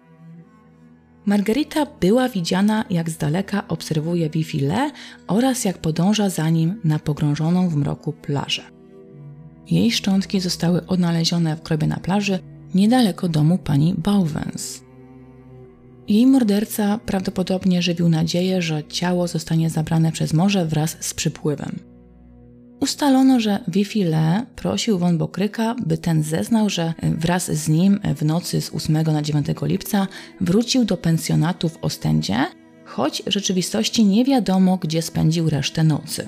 [1.25, 4.91] Margarita była widziana, jak z daleka obserwuje Wifile
[5.27, 8.61] oraz jak podąża za nim na pogrążoną w mroku plażę.
[9.71, 12.39] Jej szczątki zostały odnalezione w grobie na plaży
[12.75, 14.84] niedaleko domu pani Bowens.
[16.07, 21.79] Jej morderca prawdopodobnie żywił nadzieję, że ciało zostanie zabrane przez morze wraz z przypływem.
[22.79, 28.61] Ustalono, że Wifile prosił von Bokryka, by ten zeznał, że wraz z nim w nocy
[28.61, 30.07] z 8 na 9 lipca
[30.41, 32.45] wrócił do pensjonatu w Ostendzie,
[32.85, 36.27] choć w rzeczywistości nie wiadomo, gdzie spędził resztę nocy.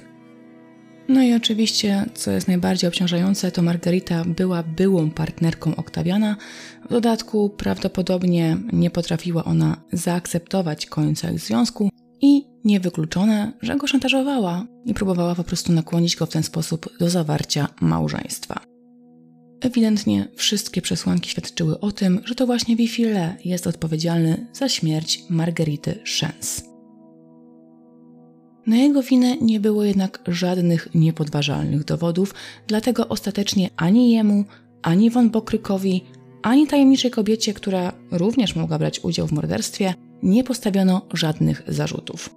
[1.09, 6.35] No i oczywiście, co jest najbardziej obciążające, to Margarita była byłą partnerką Oktawiana.
[6.85, 11.89] W dodatku prawdopodobnie nie potrafiła ona zaakceptować końca ich związku
[12.21, 17.09] i niewykluczone, że go szantażowała i próbowała po prostu nakłonić go w ten sposób do
[17.09, 18.59] zawarcia małżeństwa.
[19.61, 25.99] Ewidentnie wszystkie przesłanki świadczyły o tym, że to właśnie Wifile jest odpowiedzialny za śmierć Margarity
[26.03, 26.76] Szens.
[28.67, 32.33] Na jego winę nie było jednak żadnych niepodważalnych dowodów,
[32.67, 34.45] dlatego ostatecznie ani jemu,
[34.81, 36.03] ani von Bokrykowi,
[36.43, 39.93] ani tajemniczej kobiecie, która również mogła brać udział w morderstwie,
[40.23, 42.29] nie postawiono żadnych zarzutów.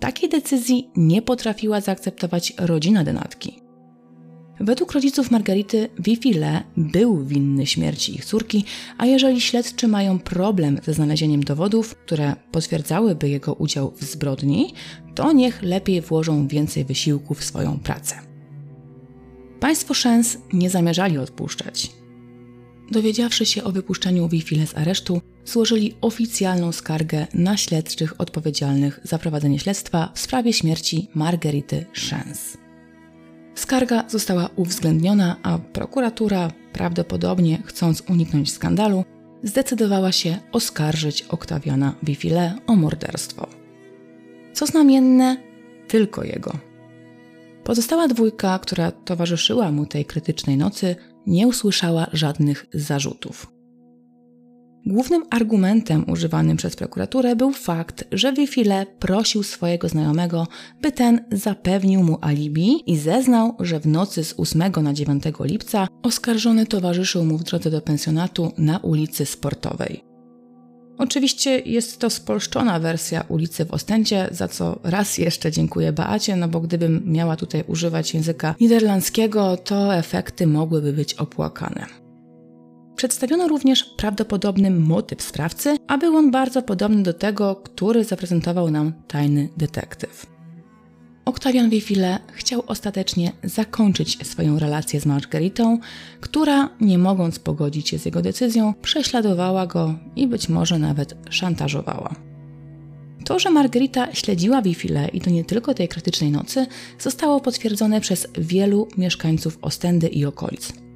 [0.00, 3.67] Takiej decyzji nie potrafiła zaakceptować rodzina denatki.
[4.60, 8.64] Według rodziców Margarity, Wifile był winny śmierci ich córki,
[8.98, 14.74] a jeżeli śledczy mają problem ze znalezieniem dowodów, które potwierdzałyby jego udział w zbrodni,
[15.14, 18.14] to niech lepiej włożą więcej wysiłku w swoją pracę.
[19.60, 21.90] Państwo Szens nie zamierzali odpuszczać.
[22.90, 29.58] Dowiedziawszy się o wypuszczeniu Wifile z aresztu, złożyli oficjalną skargę na śledczych odpowiedzialnych za prowadzenie
[29.58, 32.67] śledztwa w sprawie śmierci Margarity Szens.
[33.58, 39.04] Skarga została uwzględniona, a prokuratura, prawdopodobnie chcąc uniknąć skandalu,
[39.42, 43.46] zdecydowała się oskarżyć Oktawiana Wifile o morderstwo.
[44.52, 45.36] Co znamienne,
[45.88, 46.52] tylko jego.
[47.64, 50.96] Pozostała dwójka, która towarzyszyła mu tej krytycznej nocy,
[51.26, 53.57] nie usłyszała żadnych zarzutów.
[54.86, 60.46] Głównym argumentem używanym przez prokuraturę był fakt, że Wifile prosił swojego znajomego,
[60.82, 65.88] by ten zapewnił mu alibi i zeznał, że w nocy z 8 na 9 lipca
[66.02, 70.04] oskarżony towarzyszył mu w drodze do pensjonatu na ulicy Sportowej.
[70.98, 76.48] Oczywiście jest to spolszczona wersja ulicy w Ostendzie, za co raz jeszcze dziękuję Beacie, no
[76.48, 82.07] bo gdybym miała tutaj używać języka niderlandzkiego, to efekty mogłyby być opłakane.
[82.98, 88.92] Przedstawiono również prawdopodobny motyw sprawcy, a był on bardzo podobny do tego, który zaprezentował nam
[89.08, 90.26] tajny detektyw.
[91.24, 95.78] Oktawian Wifile chciał ostatecznie zakończyć swoją relację z Margaritą,
[96.20, 102.14] która, nie mogąc pogodzić się z jego decyzją, prześladowała go i być może nawet szantażowała.
[103.24, 106.66] To, że Margarita śledziła Wifile i to nie tylko tej krytycznej nocy,
[106.98, 110.87] zostało potwierdzone przez wielu mieszkańców Ostendy i okolic.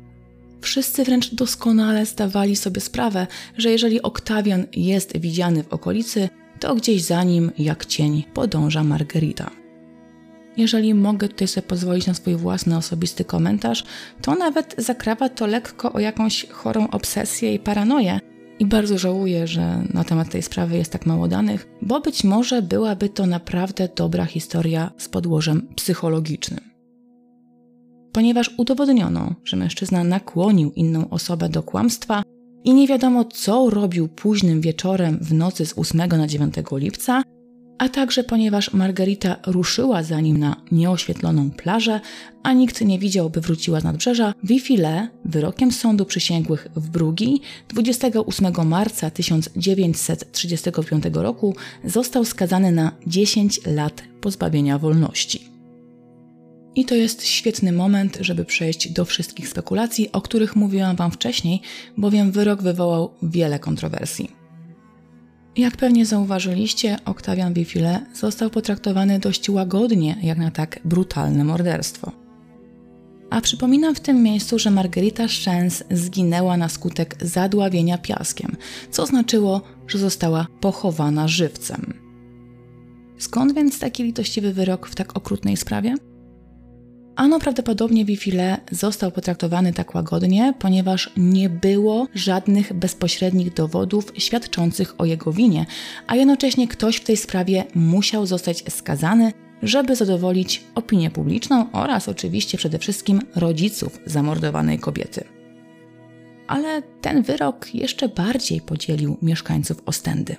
[0.62, 3.26] Wszyscy wręcz doskonale zdawali sobie sprawę,
[3.58, 6.28] że jeżeli Oktawian jest widziany w okolicy,
[6.60, 9.50] to gdzieś za nim, jak cień, podąża Margarita.
[10.56, 13.84] Jeżeli mogę tutaj sobie pozwolić na swój własny osobisty komentarz,
[14.20, 18.20] to nawet zakrawa to lekko o jakąś chorą obsesję i paranoję.
[18.58, 22.62] I bardzo żałuję, że na temat tej sprawy jest tak mało danych, bo być może
[22.62, 26.71] byłaby to naprawdę dobra historia z podłożem psychologicznym
[28.12, 32.22] ponieważ udowodniono, że mężczyzna nakłonił inną osobę do kłamstwa
[32.64, 37.22] i nie wiadomo, co robił późnym wieczorem w nocy z 8 na 9 lipca,
[37.78, 42.00] a także ponieważ Margarita ruszyła za nim na nieoświetloną plażę,
[42.42, 48.68] a nikt nie widział, by wróciła z nadbrzeża, Wifile wyrokiem sądu przysięgłych w Brugi 28
[48.68, 51.54] marca 1935 roku
[51.84, 55.51] został skazany na 10 lat pozbawienia wolności.
[56.74, 61.60] I to jest świetny moment, żeby przejść do wszystkich spekulacji, o których mówiłam Wam wcześniej,
[61.96, 64.30] bowiem wyrok wywołał wiele kontrowersji.
[65.56, 72.12] Jak pewnie zauważyliście, Oktawian Wifile został potraktowany dość łagodnie, jak na tak brutalne morderstwo.
[73.30, 78.56] A przypominam w tym miejscu, że Margarita Szens zginęła na skutek zadławienia piaskiem,
[78.90, 81.94] co znaczyło, że została pochowana żywcem.
[83.18, 85.94] Skąd więc taki litościwy wyrok w tak okrutnej sprawie?
[87.16, 95.04] Ano prawdopodobnie Wifile został potraktowany tak łagodnie, ponieważ nie było żadnych bezpośrednich dowodów świadczących o
[95.04, 95.66] jego winie,
[96.06, 99.32] a jednocześnie ktoś w tej sprawie musiał zostać skazany,
[99.62, 105.24] żeby zadowolić opinię publiczną oraz oczywiście przede wszystkim rodziców zamordowanej kobiety.
[106.46, 110.36] Ale ten wyrok jeszcze bardziej podzielił mieszkańców Ostendy.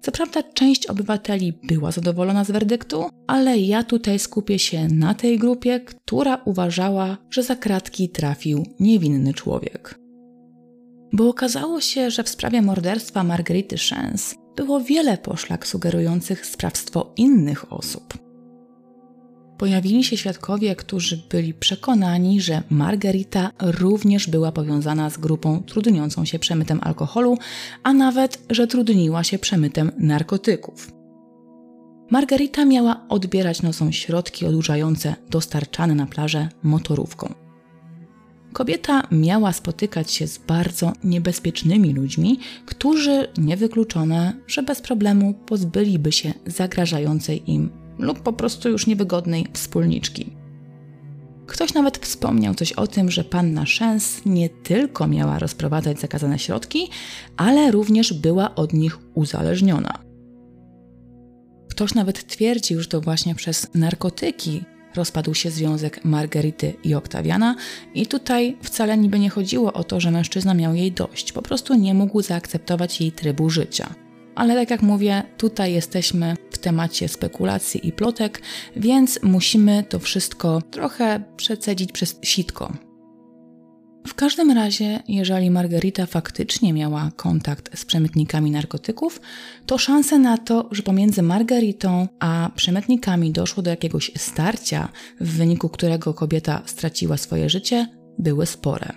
[0.00, 5.38] Co prawda, część obywateli była zadowolona z werdyktu, ale ja tutaj skupię się na tej
[5.38, 9.98] grupie, która uważała, że za kratki trafił niewinny człowiek.
[11.12, 17.72] Bo okazało się, że w sprawie morderstwa Margarity Szens było wiele poszlak sugerujących sprawstwo innych
[17.72, 18.25] osób.
[19.58, 26.38] Pojawili się świadkowie, którzy byli przekonani, że Margarita również była powiązana z grupą trudniącą się
[26.38, 27.38] przemytem alkoholu,
[27.82, 30.92] a nawet, że trudniła się przemytem narkotyków.
[32.10, 37.34] Margarita miała odbierać nocą środki odurzające dostarczane na plażę motorówką.
[38.52, 46.34] Kobieta miała spotykać się z bardzo niebezpiecznymi ludźmi, którzy niewykluczone, że bez problemu pozbyliby się
[46.46, 50.32] zagrażającej im lub po prostu już niewygodnej wspólniczki.
[51.46, 56.88] Ktoś nawet wspomniał coś o tym, że panna Szens nie tylko miała rozprowadzać zakazane środki,
[57.36, 59.98] ale również była od nich uzależniona.
[61.70, 64.62] Ktoś nawet twierdził, że to właśnie przez narkotyki
[64.94, 67.56] rozpadł się związek Margarity i Oktawiana,
[67.94, 71.74] i tutaj wcale niby nie chodziło o to, że mężczyzna miał jej dość, po prostu
[71.74, 73.94] nie mógł zaakceptować jej trybu życia.
[74.34, 76.36] Ale tak jak mówię, tutaj jesteśmy
[76.66, 78.42] temacie spekulacji i plotek,
[78.76, 82.72] więc musimy to wszystko trochę przecedzić przez sitko.
[84.06, 89.20] W każdym razie, jeżeli Margarita faktycznie miała kontakt z przemytnikami narkotyków,
[89.66, 94.88] to szanse na to, że pomiędzy Margaritą a przemytnikami doszło do jakiegoś starcia,
[95.20, 97.86] w wyniku którego kobieta straciła swoje życie,
[98.18, 98.92] były spore.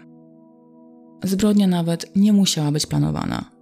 [1.24, 3.59] Zbrodnia nawet nie musiała być planowana.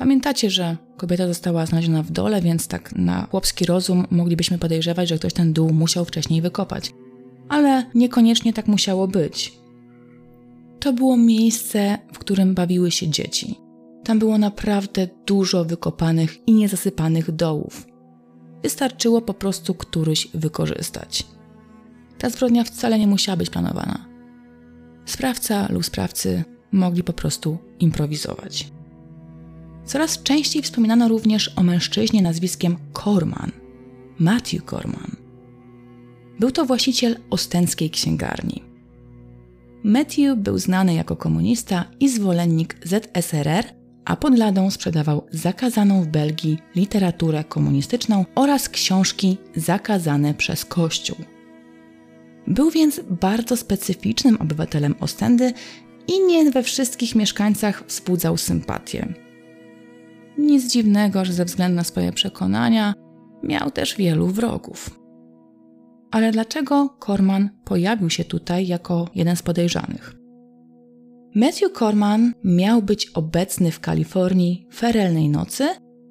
[0.00, 5.18] Pamiętacie, że kobieta została znaleziona w dole, więc tak na chłopski rozum moglibyśmy podejrzewać, że
[5.18, 6.92] ktoś ten dół musiał wcześniej wykopać.
[7.48, 9.52] Ale niekoniecznie tak musiało być.
[10.80, 13.54] To było miejsce, w którym bawiły się dzieci.
[14.04, 17.86] Tam było naprawdę dużo wykopanych i niezasypanych dołów.
[18.62, 21.26] Wystarczyło po prostu któryś wykorzystać.
[22.18, 24.06] Ta zbrodnia wcale nie musiała być planowana.
[25.04, 28.79] Sprawca lub sprawcy mogli po prostu improwizować.
[29.90, 33.50] Coraz częściej wspominano również o mężczyźnie nazwiskiem Corman,
[34.18, 35.16] Matthew Corman.
[36.40, 38.62] Był to właściciel ostendzkiej księgarni.
[39.84, 43.64] Matthew był znany jako komunista i zwolennik ZSRR,
[44.04, 51.16] a pod ladą sprzedawał zakazaną w Belgii literaturę komunistyczną oraz książki zakazane przez Kościół.
[52.46, 55.52] Był więc bardzo specyficznym obywatelem Ostendy
[56.08, 59.29] i nie we wszystkich mieszkańcach wzbudzał sympatię.
[60.40, 62.94] Nic dziwnego, że ze względu na swoje przekonania
[63.42, 65.00] miał też wielu wrogów.
[66.10, 70.16] Ale dlaczego Corman pojawił się tutaj jako jeden z podejrzanych?
[71.34, 75.68] Matthew Corman miał być obecny w Kalifornii ferelnej nocy,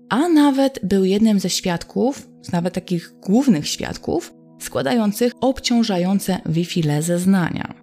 [0.10, 7.74] a nawet był jednym ze świadków, nawet takich głównych świadków, składających obciążające Wi-Fi zeznania.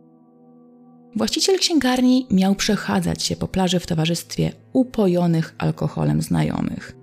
[1.17, 6.97] Właściciel księgarni miał przechadzać się po plaży w towarzystwie upojonych alkoholem znajomych.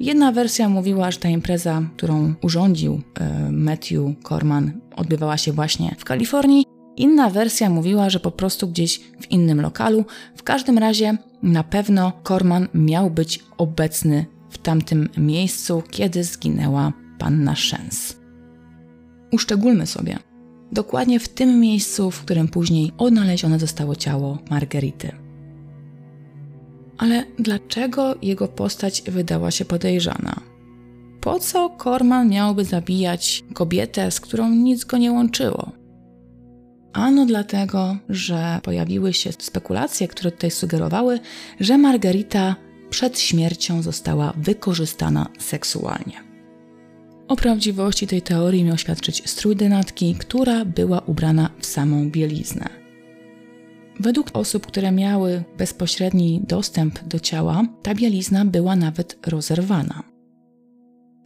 [0.00, 6.04] Jedna wersja mówiła, że ta impreza, którą urządził e, Matthew Corman, odbywała się właśnie w
[6.04, 6.64] Kalifornii.
[6.96, 10.04] Inna wersja mówiła, że po prostu gdzieś w innym lokalu.
[10.36, 17.56] W każdym razie na pewno Corman miał być obecny w tamtym miejscu, kiedy zginęła panna
[17.56, 18.16] Szens.
[19.32, 20.18] Uszczególmy sobie,
[20.72, 25.12] dokładnie w tym miejscu, w którym później odnalezione zostało ciało Margerity.
[26.98, 30.40] Ale dlaczego jego postać wydała się podejrzana?
[31.20, 35.72] Po co Korman miałby zabijać kobietę, z którą nic go nie łączyło?
[36.92, 41.20] Ano dlatego, że pojawiły się spekulacje, które tutaj sugerowały,
[41.60, 42.56] że Margarita
[42.90, 46.31] przed śmiercią została wykorzystana seksualnie.
[47.32, 52.68] O prawdziwości tej teorii miał świadczyć strój denatki, która była ubrana w samą bieliznę.
[54.00, 60.02] Według osób, które miały bezpośredni dostęp do ciała, ta bielizna była nawet rozerwana.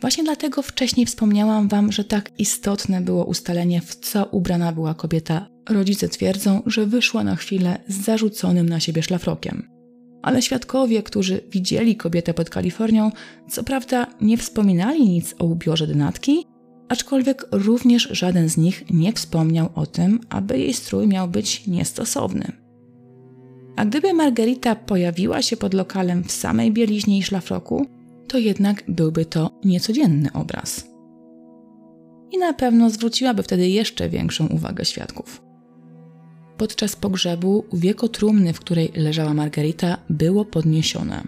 [0.01, 5.49] Właśnie dlatego wcześniej wspomniałam Wam, że tak istotne było ustalenie, w co ubrana była kobieta.
[5.69, 9.76] Rodzice twierdzą, że wyszła na chwilę z zarzuconym na siebie szlafrokiem.
[10.23, 13.11] Ale świadkowie, którzy widzieli kobietę pod Kalifornią,
[13.51, 16.47] co prawda nie wspominali nic o ubiorze dynatki,
[16.89, 22.53] aczkolwiek również żaden z nich nie wspomniał o tym, aby jej strój miał być niestosowny.
[23.77, 27.87] A gdyby Margarita pojawiła się pod lokalem w samej bieliźnie i szlafroku,
[28.29, 30.87] to jednak byłby to niecodzienny obraz.
[32.33, 35.45] I na pewno zwróciłaby wtedy jeszcze większą uwagę świadków.
[36.57, 41.23] Podczas pogrzebu wieko trumny, w której leżała Margarita, było podniesione.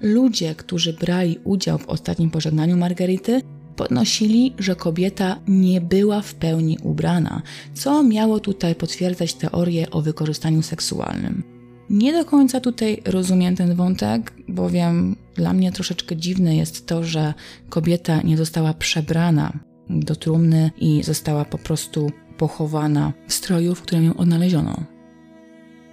[0.00, 3.40] Ludzie, którzy brali udział w ostatnim pożegnaniu Margarity,
[3.76, 7.42] podnosili, że kobieta nie była w pełni ubrana,
[7.74, 11.42] co miało tutaj potwierdzać teorię o wykorzystaniu seksualnym.
[11.90, 17.34] Nie do końca tutaj rozumiem ten wątek, bowiem dla mnie troszeczkę dziwne jest to, że
[17.68, 19.52] kobieta nie została przebrana
[19.90, 24.84] do trumny i została po prostu pochowana w stroju, w którym ją odnaleziono.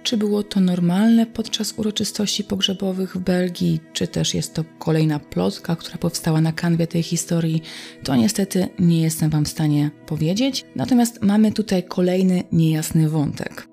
[0.02, 5.76] Czy było to normalne podczas uroczystości pogrzebowych w Belgii, czy też jest to kolejna plotka,
[5.76, 7.62] która powstała na kanwie tej historii,
[8.04, 10.64] to niestety nie jestem Wam w stanie powiedzieć.
[10.76, 13.68] Natomiast mamy tutaj kolejny niejasny wątek.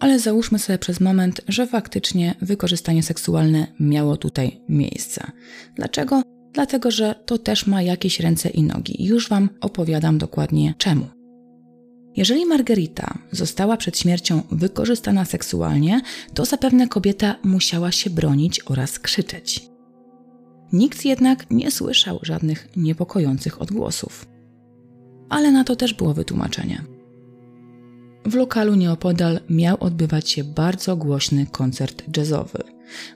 [0.00, 5.30] Ale załóżmy sobie przez moment, że faktycznie wykorzystanie seksualne miało tutaj miejsce.
[5.76, 6.22] Dlaczego?
[6.52, 9.04] Dlatego, że to też ma jakieś ręce i nogi.
[9.04, 11.13] Już Wam opowiadam dokładnie czemu.
[12.16, 16.00] Jeżeli Margarita została przed śmiercią wykorzystana seksualnie,
[16.34, 19.68] to zapewne kobieta musiała się bronić oraz krzyczeć.
[20.72, 24.26] Nikt jednak nie słyszał żadnych niepokojących odgłosów.
[25.28, 26.84] Ale na to też było wytłumaczenie.
[28.26, 32.58] W lokalu nieopodal miał odbywać się bardzo głośny koncert jazzowy.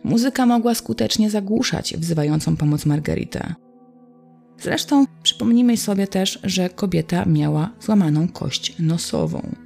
[0.05, 3.55] Muzyka mogła skutecznie zagłuszać wzywającą pomoc Margaritę.
[4.61, 9.57] Zresztą przypomnijmy sobie też, że kobieta miała złamaną kość nosową.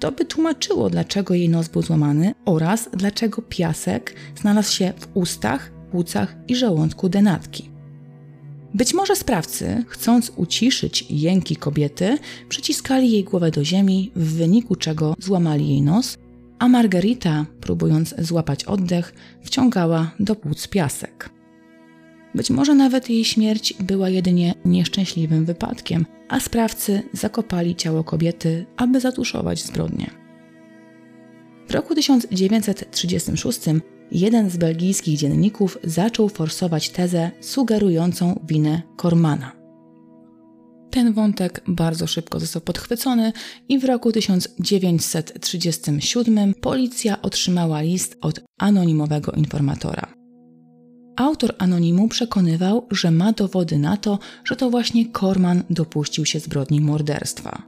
[0.00, 5.70] To by tłumaczyło, dlaczego jej nos był złamany oraz dlaczego piasek znalazł się w ustach,
[5.90, 7.70] płucach i żołądku denatki.
[8.74, 15.14] Być może sprawcy, chcąc uciszyć jęki kobiety, przyciskali jej głowę do ziemi, w wyniku czego
[15.18, 16.16] złamali jej nos,
[16.58, 21.33] a Margarita, próbując złapać oddech, wciągała do płuc piasek.
[22.34, 29.00] Być może nawet jej śmierć była jedynie nieszczęśliwym wypadkiem, a sprawcy zakopali ciało kobiety, aby
[29.00, 30.10] zatuszować zbrodnię.
[31.68, 33.60] W roku 1936
[34.12, 39.52] jeden z belgijskich dzienników zaczął forsować tezę sugerującą winę Kormana.
[40.90, 43.32] Ten wątek bardzo szybko został podchwycony
[43.68, 50.23] i w roku 1937 policja otrzymała list od anonimowego informatora.
[51.16, 56.80] Autor anonimu przekonywał, że ma dowody na to, że to właśnie Korman dopuścił się zbrodni
[56.80, 57.62] morderstwa.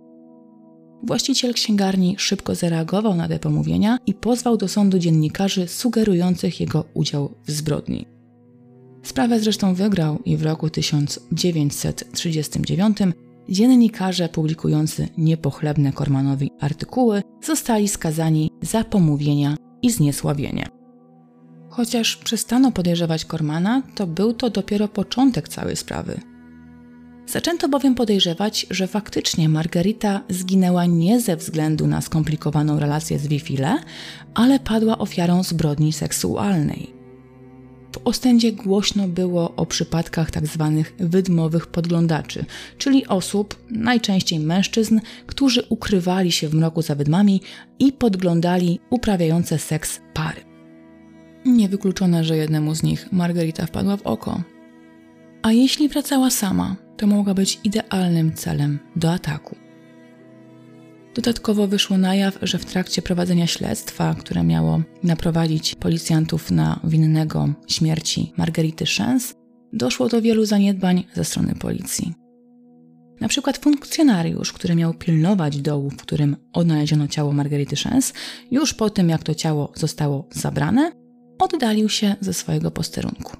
[1.02, 7.34] Właściciel księgarni szybko zareagował na te pomówienia i pozwał do sądu dziennikarzy sugerujących jego udział
[7.44, 8.06] w zbrodni.
[9.02, 12.98] Sprawę zresztą wygrał i w roku 1939
[13.48, 20.75] dziennikarze publikujący niepochlebne Kormanowi artykuły zostali skazani za pomówienia i zniesławienie.
[21.76, 26.20] Chociaż przestano podejrzewać Kormana, to był to dopiero początek całej sprawy.
[27.26, 33.78] Zaczęto bowiem podejrzewać, że faktycznie Margarita zginęła nie ze względu na skomplikowaną relację z Wifile,
[34.34, 36.94] ale padła ofiarą zbrodni seksualnej.
[37.92, 40.82] W Ostendzie głośno było o przypadkach tzw.
[40.84, 42.44] Tak wydmowych podglądaczy,
[42.78, 47.40] czyli osób, najczęściej mężczyzn, którzy ukrywali się w mroku za wydmami
[47.78, 50.45] i podglądali uprawiające seks pary.
[51.46, 54.42] Niewykluczone, że jednemu z nich Margarita wpadła w oko.
[55.42, 59.56] A jeśli wracała sama, to mogła być idealnym celem do ataku.
[61.14, 67.48] Dodatkowo wyszło na jaw, że w trakcie prowadzenia śledztwa, które miało naprowadzić policjantów na winnego
[67.68, 69.34] śmierci Margarity Szens,
[69.72, 72.14] doszło do wielu zaniedbań ze strony policji.
[73.20, 78.12] Na przykład funkcjonariusz, który miał pilnować dołu, w którym odnaleziono ciało Margarity Szens,
[78.50, 81.05] już po tym jak to ciało zostało zabrane,
[81.38, 83.36] oddalił się ze swojego posterunku.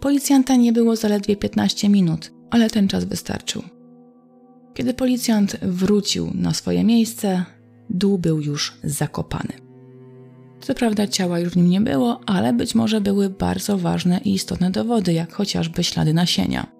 [0.00, 3.62] Policjanta nie było zaledwie 15 minut, ale ten czas wystarczył.
[4.74, 7.44] Kiedy policjant wrócił na swoje miejsce,
[7.90, 9.52] dół był już zakopany.
[10.60, 14.34] Co prawda ciała już w nim nie było, ale być może były bardzo ważne i
[14.34, 16.73] istotne dowody, jak chociażby ślady nasienia.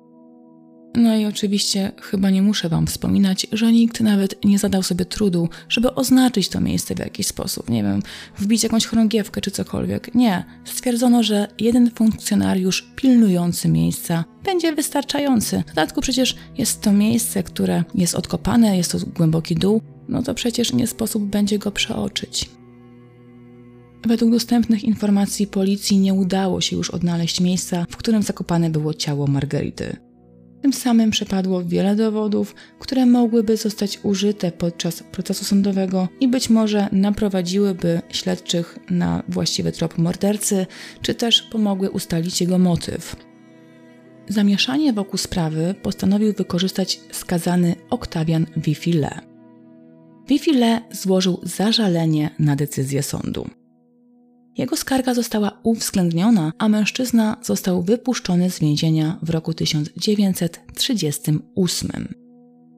[0.95, 5.49] No i oczywiście chyba nie muszę Wam wspominać, że nikt nawet nie zadał sobie trudu,
[5.69, 8.03] żeby oznaczyć to miejsce w jakiś sposób, nie wiem,
[8.39, 10.15] wbić jakąś chorągiewkę czy cokolwiek.
[10.15, 10.45] Nie.
[10.65, 15.63] Stwierdzono, że jeden funkcjonariusz pilnujący miejsca będzie wystarczający.
[15.67, 20.35] W dodatku przecież jest to miejsce, które jest odkopane, jest to głęboki dół, no to
[20.35, 22.51] przecież nie sposób będzie go przeoczyć.
[24.07, 29.27] Według dostępnych informacji policji nie udało się już odnaleźć miejsca, w którym zakopane było ciało
[29.27, 30.04] Margarity.
[30.65, 36.89] Tym samym przepadło wiele dowodów, które mogłyby zostać użyte podczas procesu sądowego i być może
[36.93, 40.67] naprowadziłyby śledczych na właściwy trop mordercy,
[41.03, 43.17] czy też pomogły ustalić jego motyw.
[44.29, 49.21] Zamieszanie wokół sprawy postanowił wykorzystać skazany Oktawian Wifile.
[50.29, 53.49] Wifile złożył zażalenie na decyzję sądu.
[54.57, 62.15] Jego skarga została uwzględniona, a mężczyzna został wypuszczony z więzienia w roku 1938.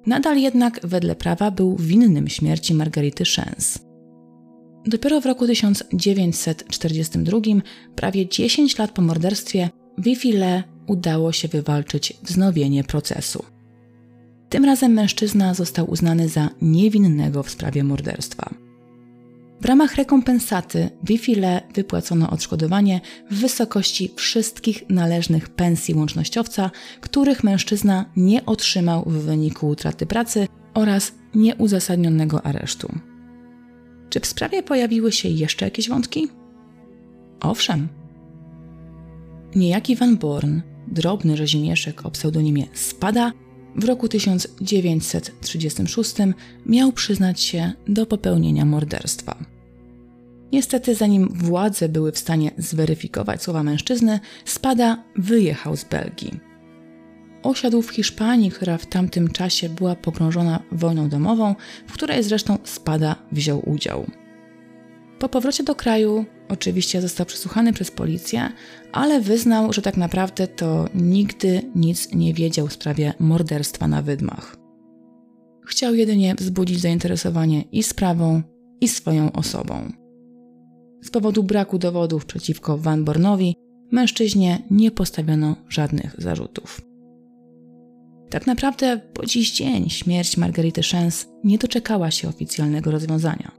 [0.06, 3.78] Nadal jednak wedle prawa był winnym śmierci Margarity Szens.
[4.86, 7.40] Dopiero w roku 1942,
[7.96, 13.44] prawie 10 lat po morderstwie, Wifile udało się wywalczyć wznowienie procesu.
[14.48, 18.65] Tym razem mężczyzna został uznany za niewinnego w sprawie morderstwa.
[19.60, 23.00] W ramach rekompensaty Wifile wypłacono odszkodowanie
[23.30, 31.12] w wysokości wszystkich należnych pensji łącznościowca, których mężczyzna nie otrzymał w wyniku utraty pracy oraz
[31.34, 32.92] nieuzasadnionego aresztu.
[34.10, 36.28] Czy w sprawie pojawiły się jeszcze jakieś wątki?
[37.40, 37.88] Owszem.
[39.54, 43.32] Niejaki Van Born, drobny rzezimieszek o pseudonimie Spada,
[43.76, 46.14] w roku 1936
[46.66, 49.36] miał przyznać się do popełnienia morderstwa.
[50.52, 56.40] Niestety, zanim władze były w stanie zweryfikować słowa mężczyzny, Spada wyjechał z Belgii.
[57.42, 61.54] Osiadł w Hiszpanii, która w tamtym czasie była pogrążona wojną domową,
[61.86, 64.06] w której zresztą Spada wziął udział.
[65.18, 68.52] Po powrocie do kraju oczywiście został przesłuchany przez policję,
[68.92, 74.56] ale wyznał, że tak naprawdę to nigdy nic nie wiedział w sprawie morderstwa na wydmach.
[75.66, 78.42] Chciał jedynie wzbudzić zainteresowanie i sprawą,
[78.80, 79.92] i swoją osobą.
[81.02, 83.56] Z powodu braku dowodów przeciwko Van Bornowi
[83.92, 86.80] mężczyźnie nie postawiono żadnych zarzutów.
[88.30, 93.55] Tak naprawdę po dziś dzień śmierć Margarity Szens nie doczekała się oficjalnego rozwiązania.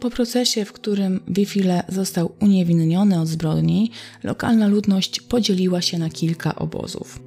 [0.00, 3.90] Po procesie, w którym Wifile został uniewinniony od zbrodni,
[4.24, 7.20] lokalna ludność podzieliła się na kilka obozów.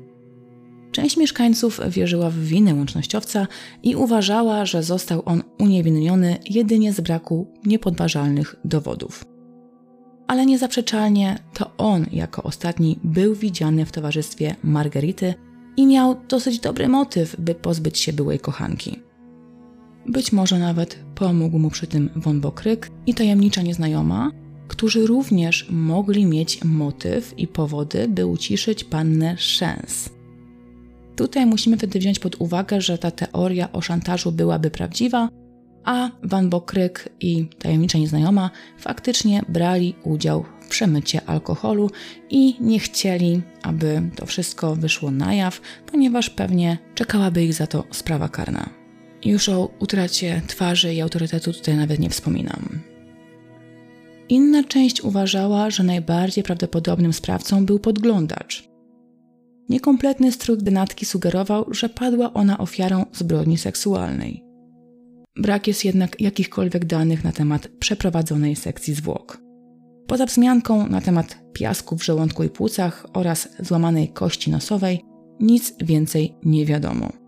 [0.91, 3.47] Część mieszkańców wierzyła w winę łącznościowca
[3.83, 9.25] i uważała, że został on uniewinniony jedynie z braku niepodważalnych dowodów.
[10.27, 15.33] Ale niezaprzeczalnie to on jako ostatni był widziany w towarzystwie Margarity
[15.77, 19.10] i miał dosyć dobry motyw, by pozbyć się byłej kochanki.
[20.05, 24.31] Być może nawet pomógł mu przy tym Von Bokryk i tajemnicza nieznajoma,
[24.67, 30.09] którzy również mogli mieć motyw i powody, by uciszyć pannę Szens.
[31.15, 35.29] Tutaj musimy wtedy wziąć pod uwagę, że ta teoria o szantażu byłaby prawdziwa,
[35.83, 41.89] a Van Bokryk i tajemnicza nieznajoma faktycznie brali udział w przemycie alkoholu
[42.29, 47.83] i nie chcieli, aby to wszystko wyszło na jaw, ponieważ pewnie czekałaby ich za to
[47.91, 48.80] sprawa karna.
[49.25, 52.79] Już o utracie twarzy i autorytetu tutaj nawet nie wspominam.
[54.29, 58.69] Inna część uważała, że najbardziej prawdopodobnym sprawcą był podglądacz.
[59.69, 64.43] Niekompletny strój denatki sugerował, że padła ona ofiarą zbrodni seksualnej.
[65.35, 69.41] Brak jest jednak jakichkolwiek danych na temat przeprowadzonej sekcji zwłok.
[70.07, 75.05] Poza wzmianką na temat piasku w żołądku i płucach oraz złamanej kości nosowej,
[75.39, 77.20] nic więcej nie wiadomo.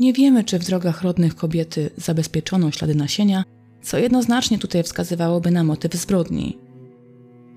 [0.00, 3.44] Nie wiemy, czy w drogach rodnych kobiety zabezpieczono ślady nasienia,
[3.82, 6.58] co jednoznacznie tutaj wskazywałoby na motyw zbrodni.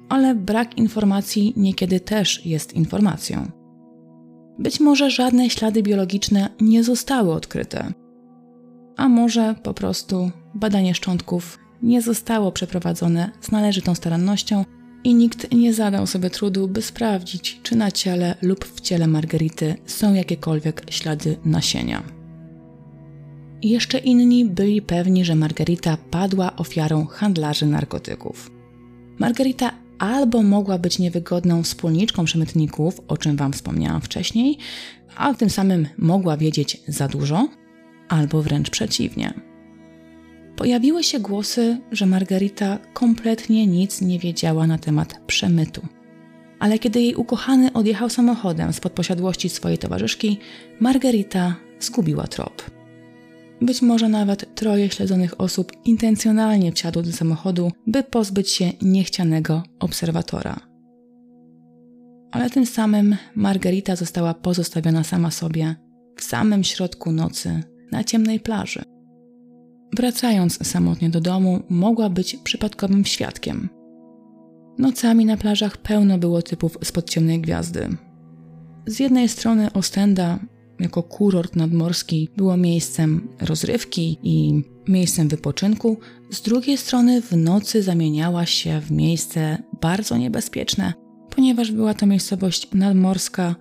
[0.10, 3.52] Ale brak informacji niekiedy też jest informacją.
[4.60, 7.94] Być może żadne ślady biologiczne nie zostały odkryte,
[8.98, 14.66] a może po prostu badanie szczątków nie zostało przeprowadzone z należytą starannością
[15.04, 19.76] i nikt nie zadał sobie trudu, by sprawdzić, czy na ciele lub w ciele Margarity
[19.86, 22.19] są jakiekolwiek ślady nasienia.
[23.64, 28.52] Jeszcze inni byli pewni, że Margarita padła ofiarą handlarzy narkotyków.
[29.20, 34.58] Margarita albo mogła być niewygodną wspólniczką przemytników, o czym Wam wspomniałam wcześniej,
[35.16, 37.50] a tym samym mogła wiedzieć za dużo,
[38.10, 39.34] albo wręcz przeciwnie.
[40.56, 45.82] Pojawiły się głosy, że Margarita kompletnie nic nie wiedziała na temat przemytu.
[46.60, 50.38] Ale kiedy jej ukochany odjechał samochodem spod posiadłości swojej towarzyszki,
[50.80, 52.79] Margarita zgubiła trop.
[53.62, 60.60] Być może nawet troje śledzonych osób intencjonalnie wsiadło do samochodu, by pozbyć się niechcianego obserwatora.
[62.32, 65.76] Ale tym samym Margarita została pozostawiona sama sobie
[66.16, 68.84] w samym środku nocy na ciemnej plaży.
[69.98, 73.70] Wracając samotnie do domu, mogła być przypadkowym świadkiem.
[74.78, 77.90] Nocami na plażach pełno było typów spod ciemnej gwiazdy.
[78.86, 80.40] Z jednej strony Ostenda,
[80.80, 85.98] jako kurort nadmorski, było miejscem rozrywki i miejscem wypoczynku,
[86.32, 90.94] z drugiej strony w nocy zamieniała się w miejsce bardzo niebezpieczne,
[91.36, 93.56] ponieważ była to miejscowość nadmorska,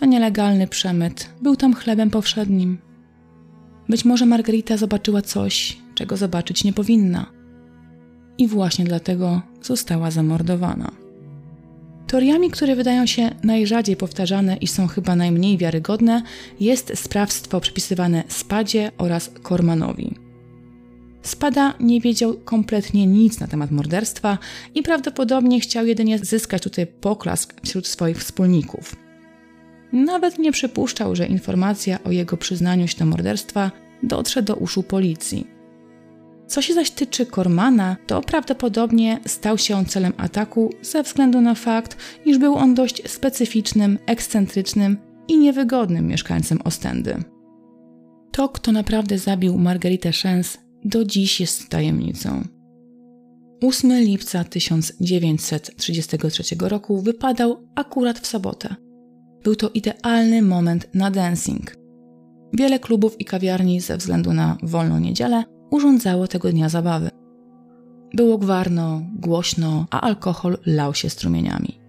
[0.00, 2.78] to nielegalny przemyt, był tam chlebem powszednim.
[3.88, 7.32] Być może Margarita zobaczyła coś, czego zobaczyć nie powinna.
[8.38, 10.99] I właśnie dlatego została zamordowana.
[12.10, 16.22] Teoriami, które wydają się najrzadziej powtarzane i są chyba najmniej wiarygodne,
[16.60, 20.14] jest sprawstwo przypisywane Spadzie oraz Kormanowi.
[21.22, 24.38] Spada nie wiedział kompletnie nic na temat morderstwa
[24.74, 28.96] i prawdopodobnie chciał jedynie zyskać tutaj poklask wśród swoich wspólników.
[29.92, 33.70] Nawet nie przypuszczał, że informacja o jego przyznaniu się do morderstwa
[34.02, 35.59] dotrze do uszu policji.
[36.50, 41.54] Co się zaś tyczy Kormana, to prawdopodobnie stał się on celem ataku ze względu na
[41.54, 44.96] fakt, iż był on dość specyficznym, ekscentrycznym
[45.28, 47.16] i niewygodnym mieszkańcem Ostendy.
[48.32, 52.42] To, kto naprawdę zabił Margaritę Szens, do dziś jest tajemnicą.
[53.62, 58.74] 8 lipca 1933 roku wypadał akurat w sobotę.
[59.44, 61.76] Był to idealny moment na dancing.
[62.52, 67.10] Wiele klubów i kawiarni ze względu na wolną niedzielę urządzało tego dnia zabawy.
[68.14, 71.80] Było gwarno, głośno, a alkohol lał się strumieniami.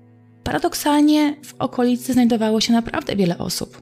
[0.43, 3.81] Paradoksalnie w okolicy znajdowało się naprawdę wiele osób.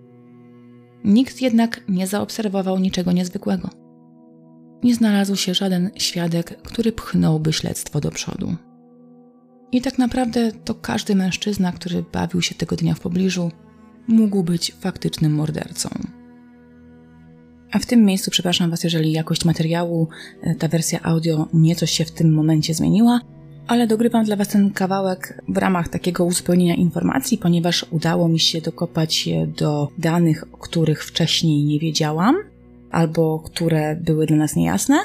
[1.03, 3.69] Nikt jednak nie zaobserwował niczego niezwykłego.
[4.83, 8.55] Nie znalazł się żaden świadek, który pchnąłby śledztwo do przodu.
[9.71, 13.51] I tak naprawdę to każdy mężczyzna, który bawił się tego dnia w pobliżu,
[14.07, 15.89] mógł być faktycznym mordercą.
[17.71, 20.07] A w tym miejscu przepraszam Was, jeżeli jakość materiału,
[20.41, 23.21] e, ta wersja audio nieco się w tym momencie zmieniła,
[23.67, 28.61] ale dogrywam dla Was ten kawałek w ramach takiego uzupełnienia informacji, ponieważ udało mi się
[28.61, 32.35] dokopać do danych, o których wcześniej nie wiedziałam,
[32.91, 34.97] albo które były dla nas niejasne.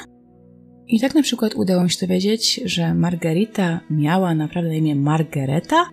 [0.87, 5.85] I tak na przykład udało mi się dowiedzieć, że Margarita miała naprawdę na imię Margareta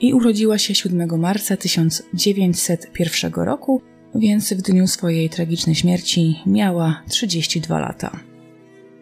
[0.00, 3.82] i urodziła się 7 marca 1901 roku
[4.14, 8.20] więc w dniu swojej tragicznej śmierci miała 32 lata.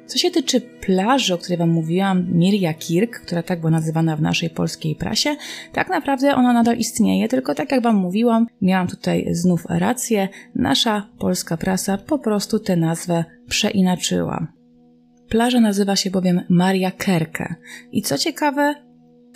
[0.06, 4.22] Co się tyczy plaży, o której Wam mówiłam, Mirja Kirk, która tak była nazywana w
[4.22, 5.36] naszej polskiej prasie,
[5.72, 11.08] tak naprawdę ona nadal istnieje, tylko tak jak Wam mówiłam, miałam tutaj znów rację, nasza
[11.18, 14.46] polska prasa po prostu tę nazwę przeinaczyła.
[15.28, 17.54] Plaża nazywa się bowiem Maria Kerke
[17.92, 18.74] i co ciekawe,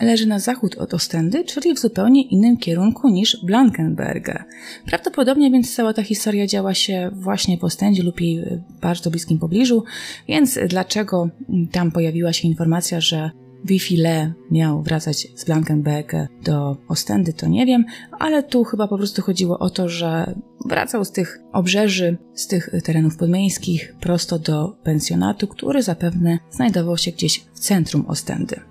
[0.01, 4.43] leży na zachód od Ostendy, czyli w zupełnie innym kierunku niż Blankenberge.
[4.85, 8.43] Prawdopodobnie więc cała ta historia działa się właśnie w Ostendzie lub jej
[8.81, 9.83] bardzo bliskim pobliżu,
[10.27, 11.29] więc dlaczego
[11.71, 13.31] tam pojawiła się informacja, że
[13.65, 17.85] Wifile miał wracać z Blankenberge do Ostendy, to nie wiem,
[18.19, 20.35] ale tu chyba po prostu chodziło o to, że
[20.65, 27.11] wracał z tych obrzeży, z tych terenów podmiejskich prosto do pensjonatu, który zapewne znajdował się
[27.11, 28.70] gdzieś w centrum Ostendy.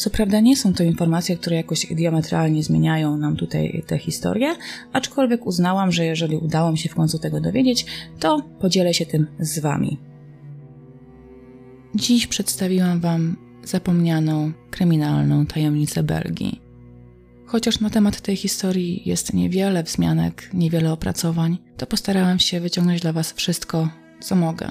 [0.00, 4.56] Co prawda nie są to informacje, które jakoś diametralnie zmieniają nam tutaj tę historię,
[4.92, 7.86] aczkolwiek uznałam, że jeżeli udało mi się w końcu tego dowiedzieć,
[8.20, 9.98] to podzielę się tym z Wami.
[11.94, 16.60] Dziś przedstawiłam Wam zapomnianą, kryminalną tajemnicę Belgii.
[17.46, 23.12] Chociaż na temat tej historii jest niewiele wzmianek, niewiele opracowań, to postarałam się wyciągnąć dla
[23.12, 23.88] Was wszystko,
[24.20, 24.70] co mogę.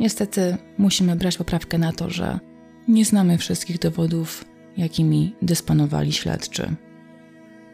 [0.00, 2.38] Niestety musimy brać poprawkę na to, że
[2.88, 6.74] nie znamy wszystkich dowodów jakimi dysponowali śledczy.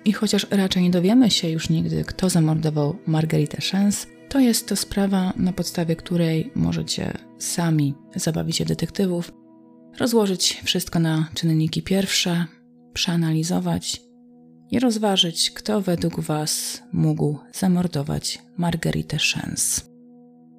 [0.05, 4.76] I chociaż raczej nie dowiemy się już nigdy, kto zamordował Margaritę Szens, to jest to
[4.76, 9.32] sprawa, na podstawie której możecie sami zabawić się detektywów,
[9.99, 12.47] rozłożyć wszystko na czynniki pierwsze,
[12.92, 14.03] przeanalizować
[14.70, 19.95] i rozważyć, kto według Was mógł zamordować Margaritę Szens.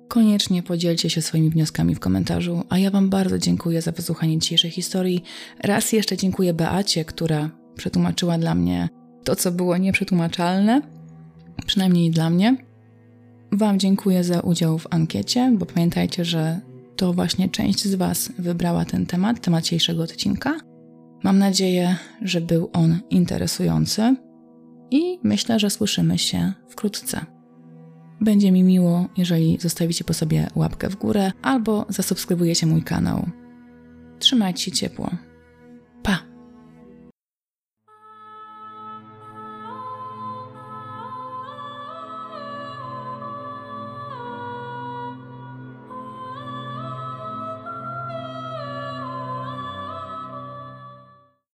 [0.08, 4.72] Koniecznie podzielcie się swoimi wnioskami w komentarzu, a ja Wam bardzo dziękuję za wysłuchanie dzisiejszej
[4.72, 5.24] historii.
[5.64, 8.90] Raz jeszcze dziękuję Beacie, która przetłumaczyła dla mnie
[9.24, 10.82] to, co było nieprzetłumaczalne,
[11.66, 12.58] przynajmniej dla mnie.
[13.52, 16.60] Wam dziękuję za udział w ankiecie, bo pamiętajcie, że
[16.96, 20.60] to właśnie część z Was wybrała ten temat, temat dzisiejszego odcinka.
[21.24, 24.16] Mam nadzieję, że był on interesujący
[24.92, 27.37] i myślę, że słyszymy się wkrótce.
[28.22, 33.26] Będzie mi miło, jeżeli zostawicie po sobie łapkę w górę albo zasubskrybujecie mój kanał.
[34.20, 35.10] Trzymajcie się ciepło.
[36.04, 36.37] Pa!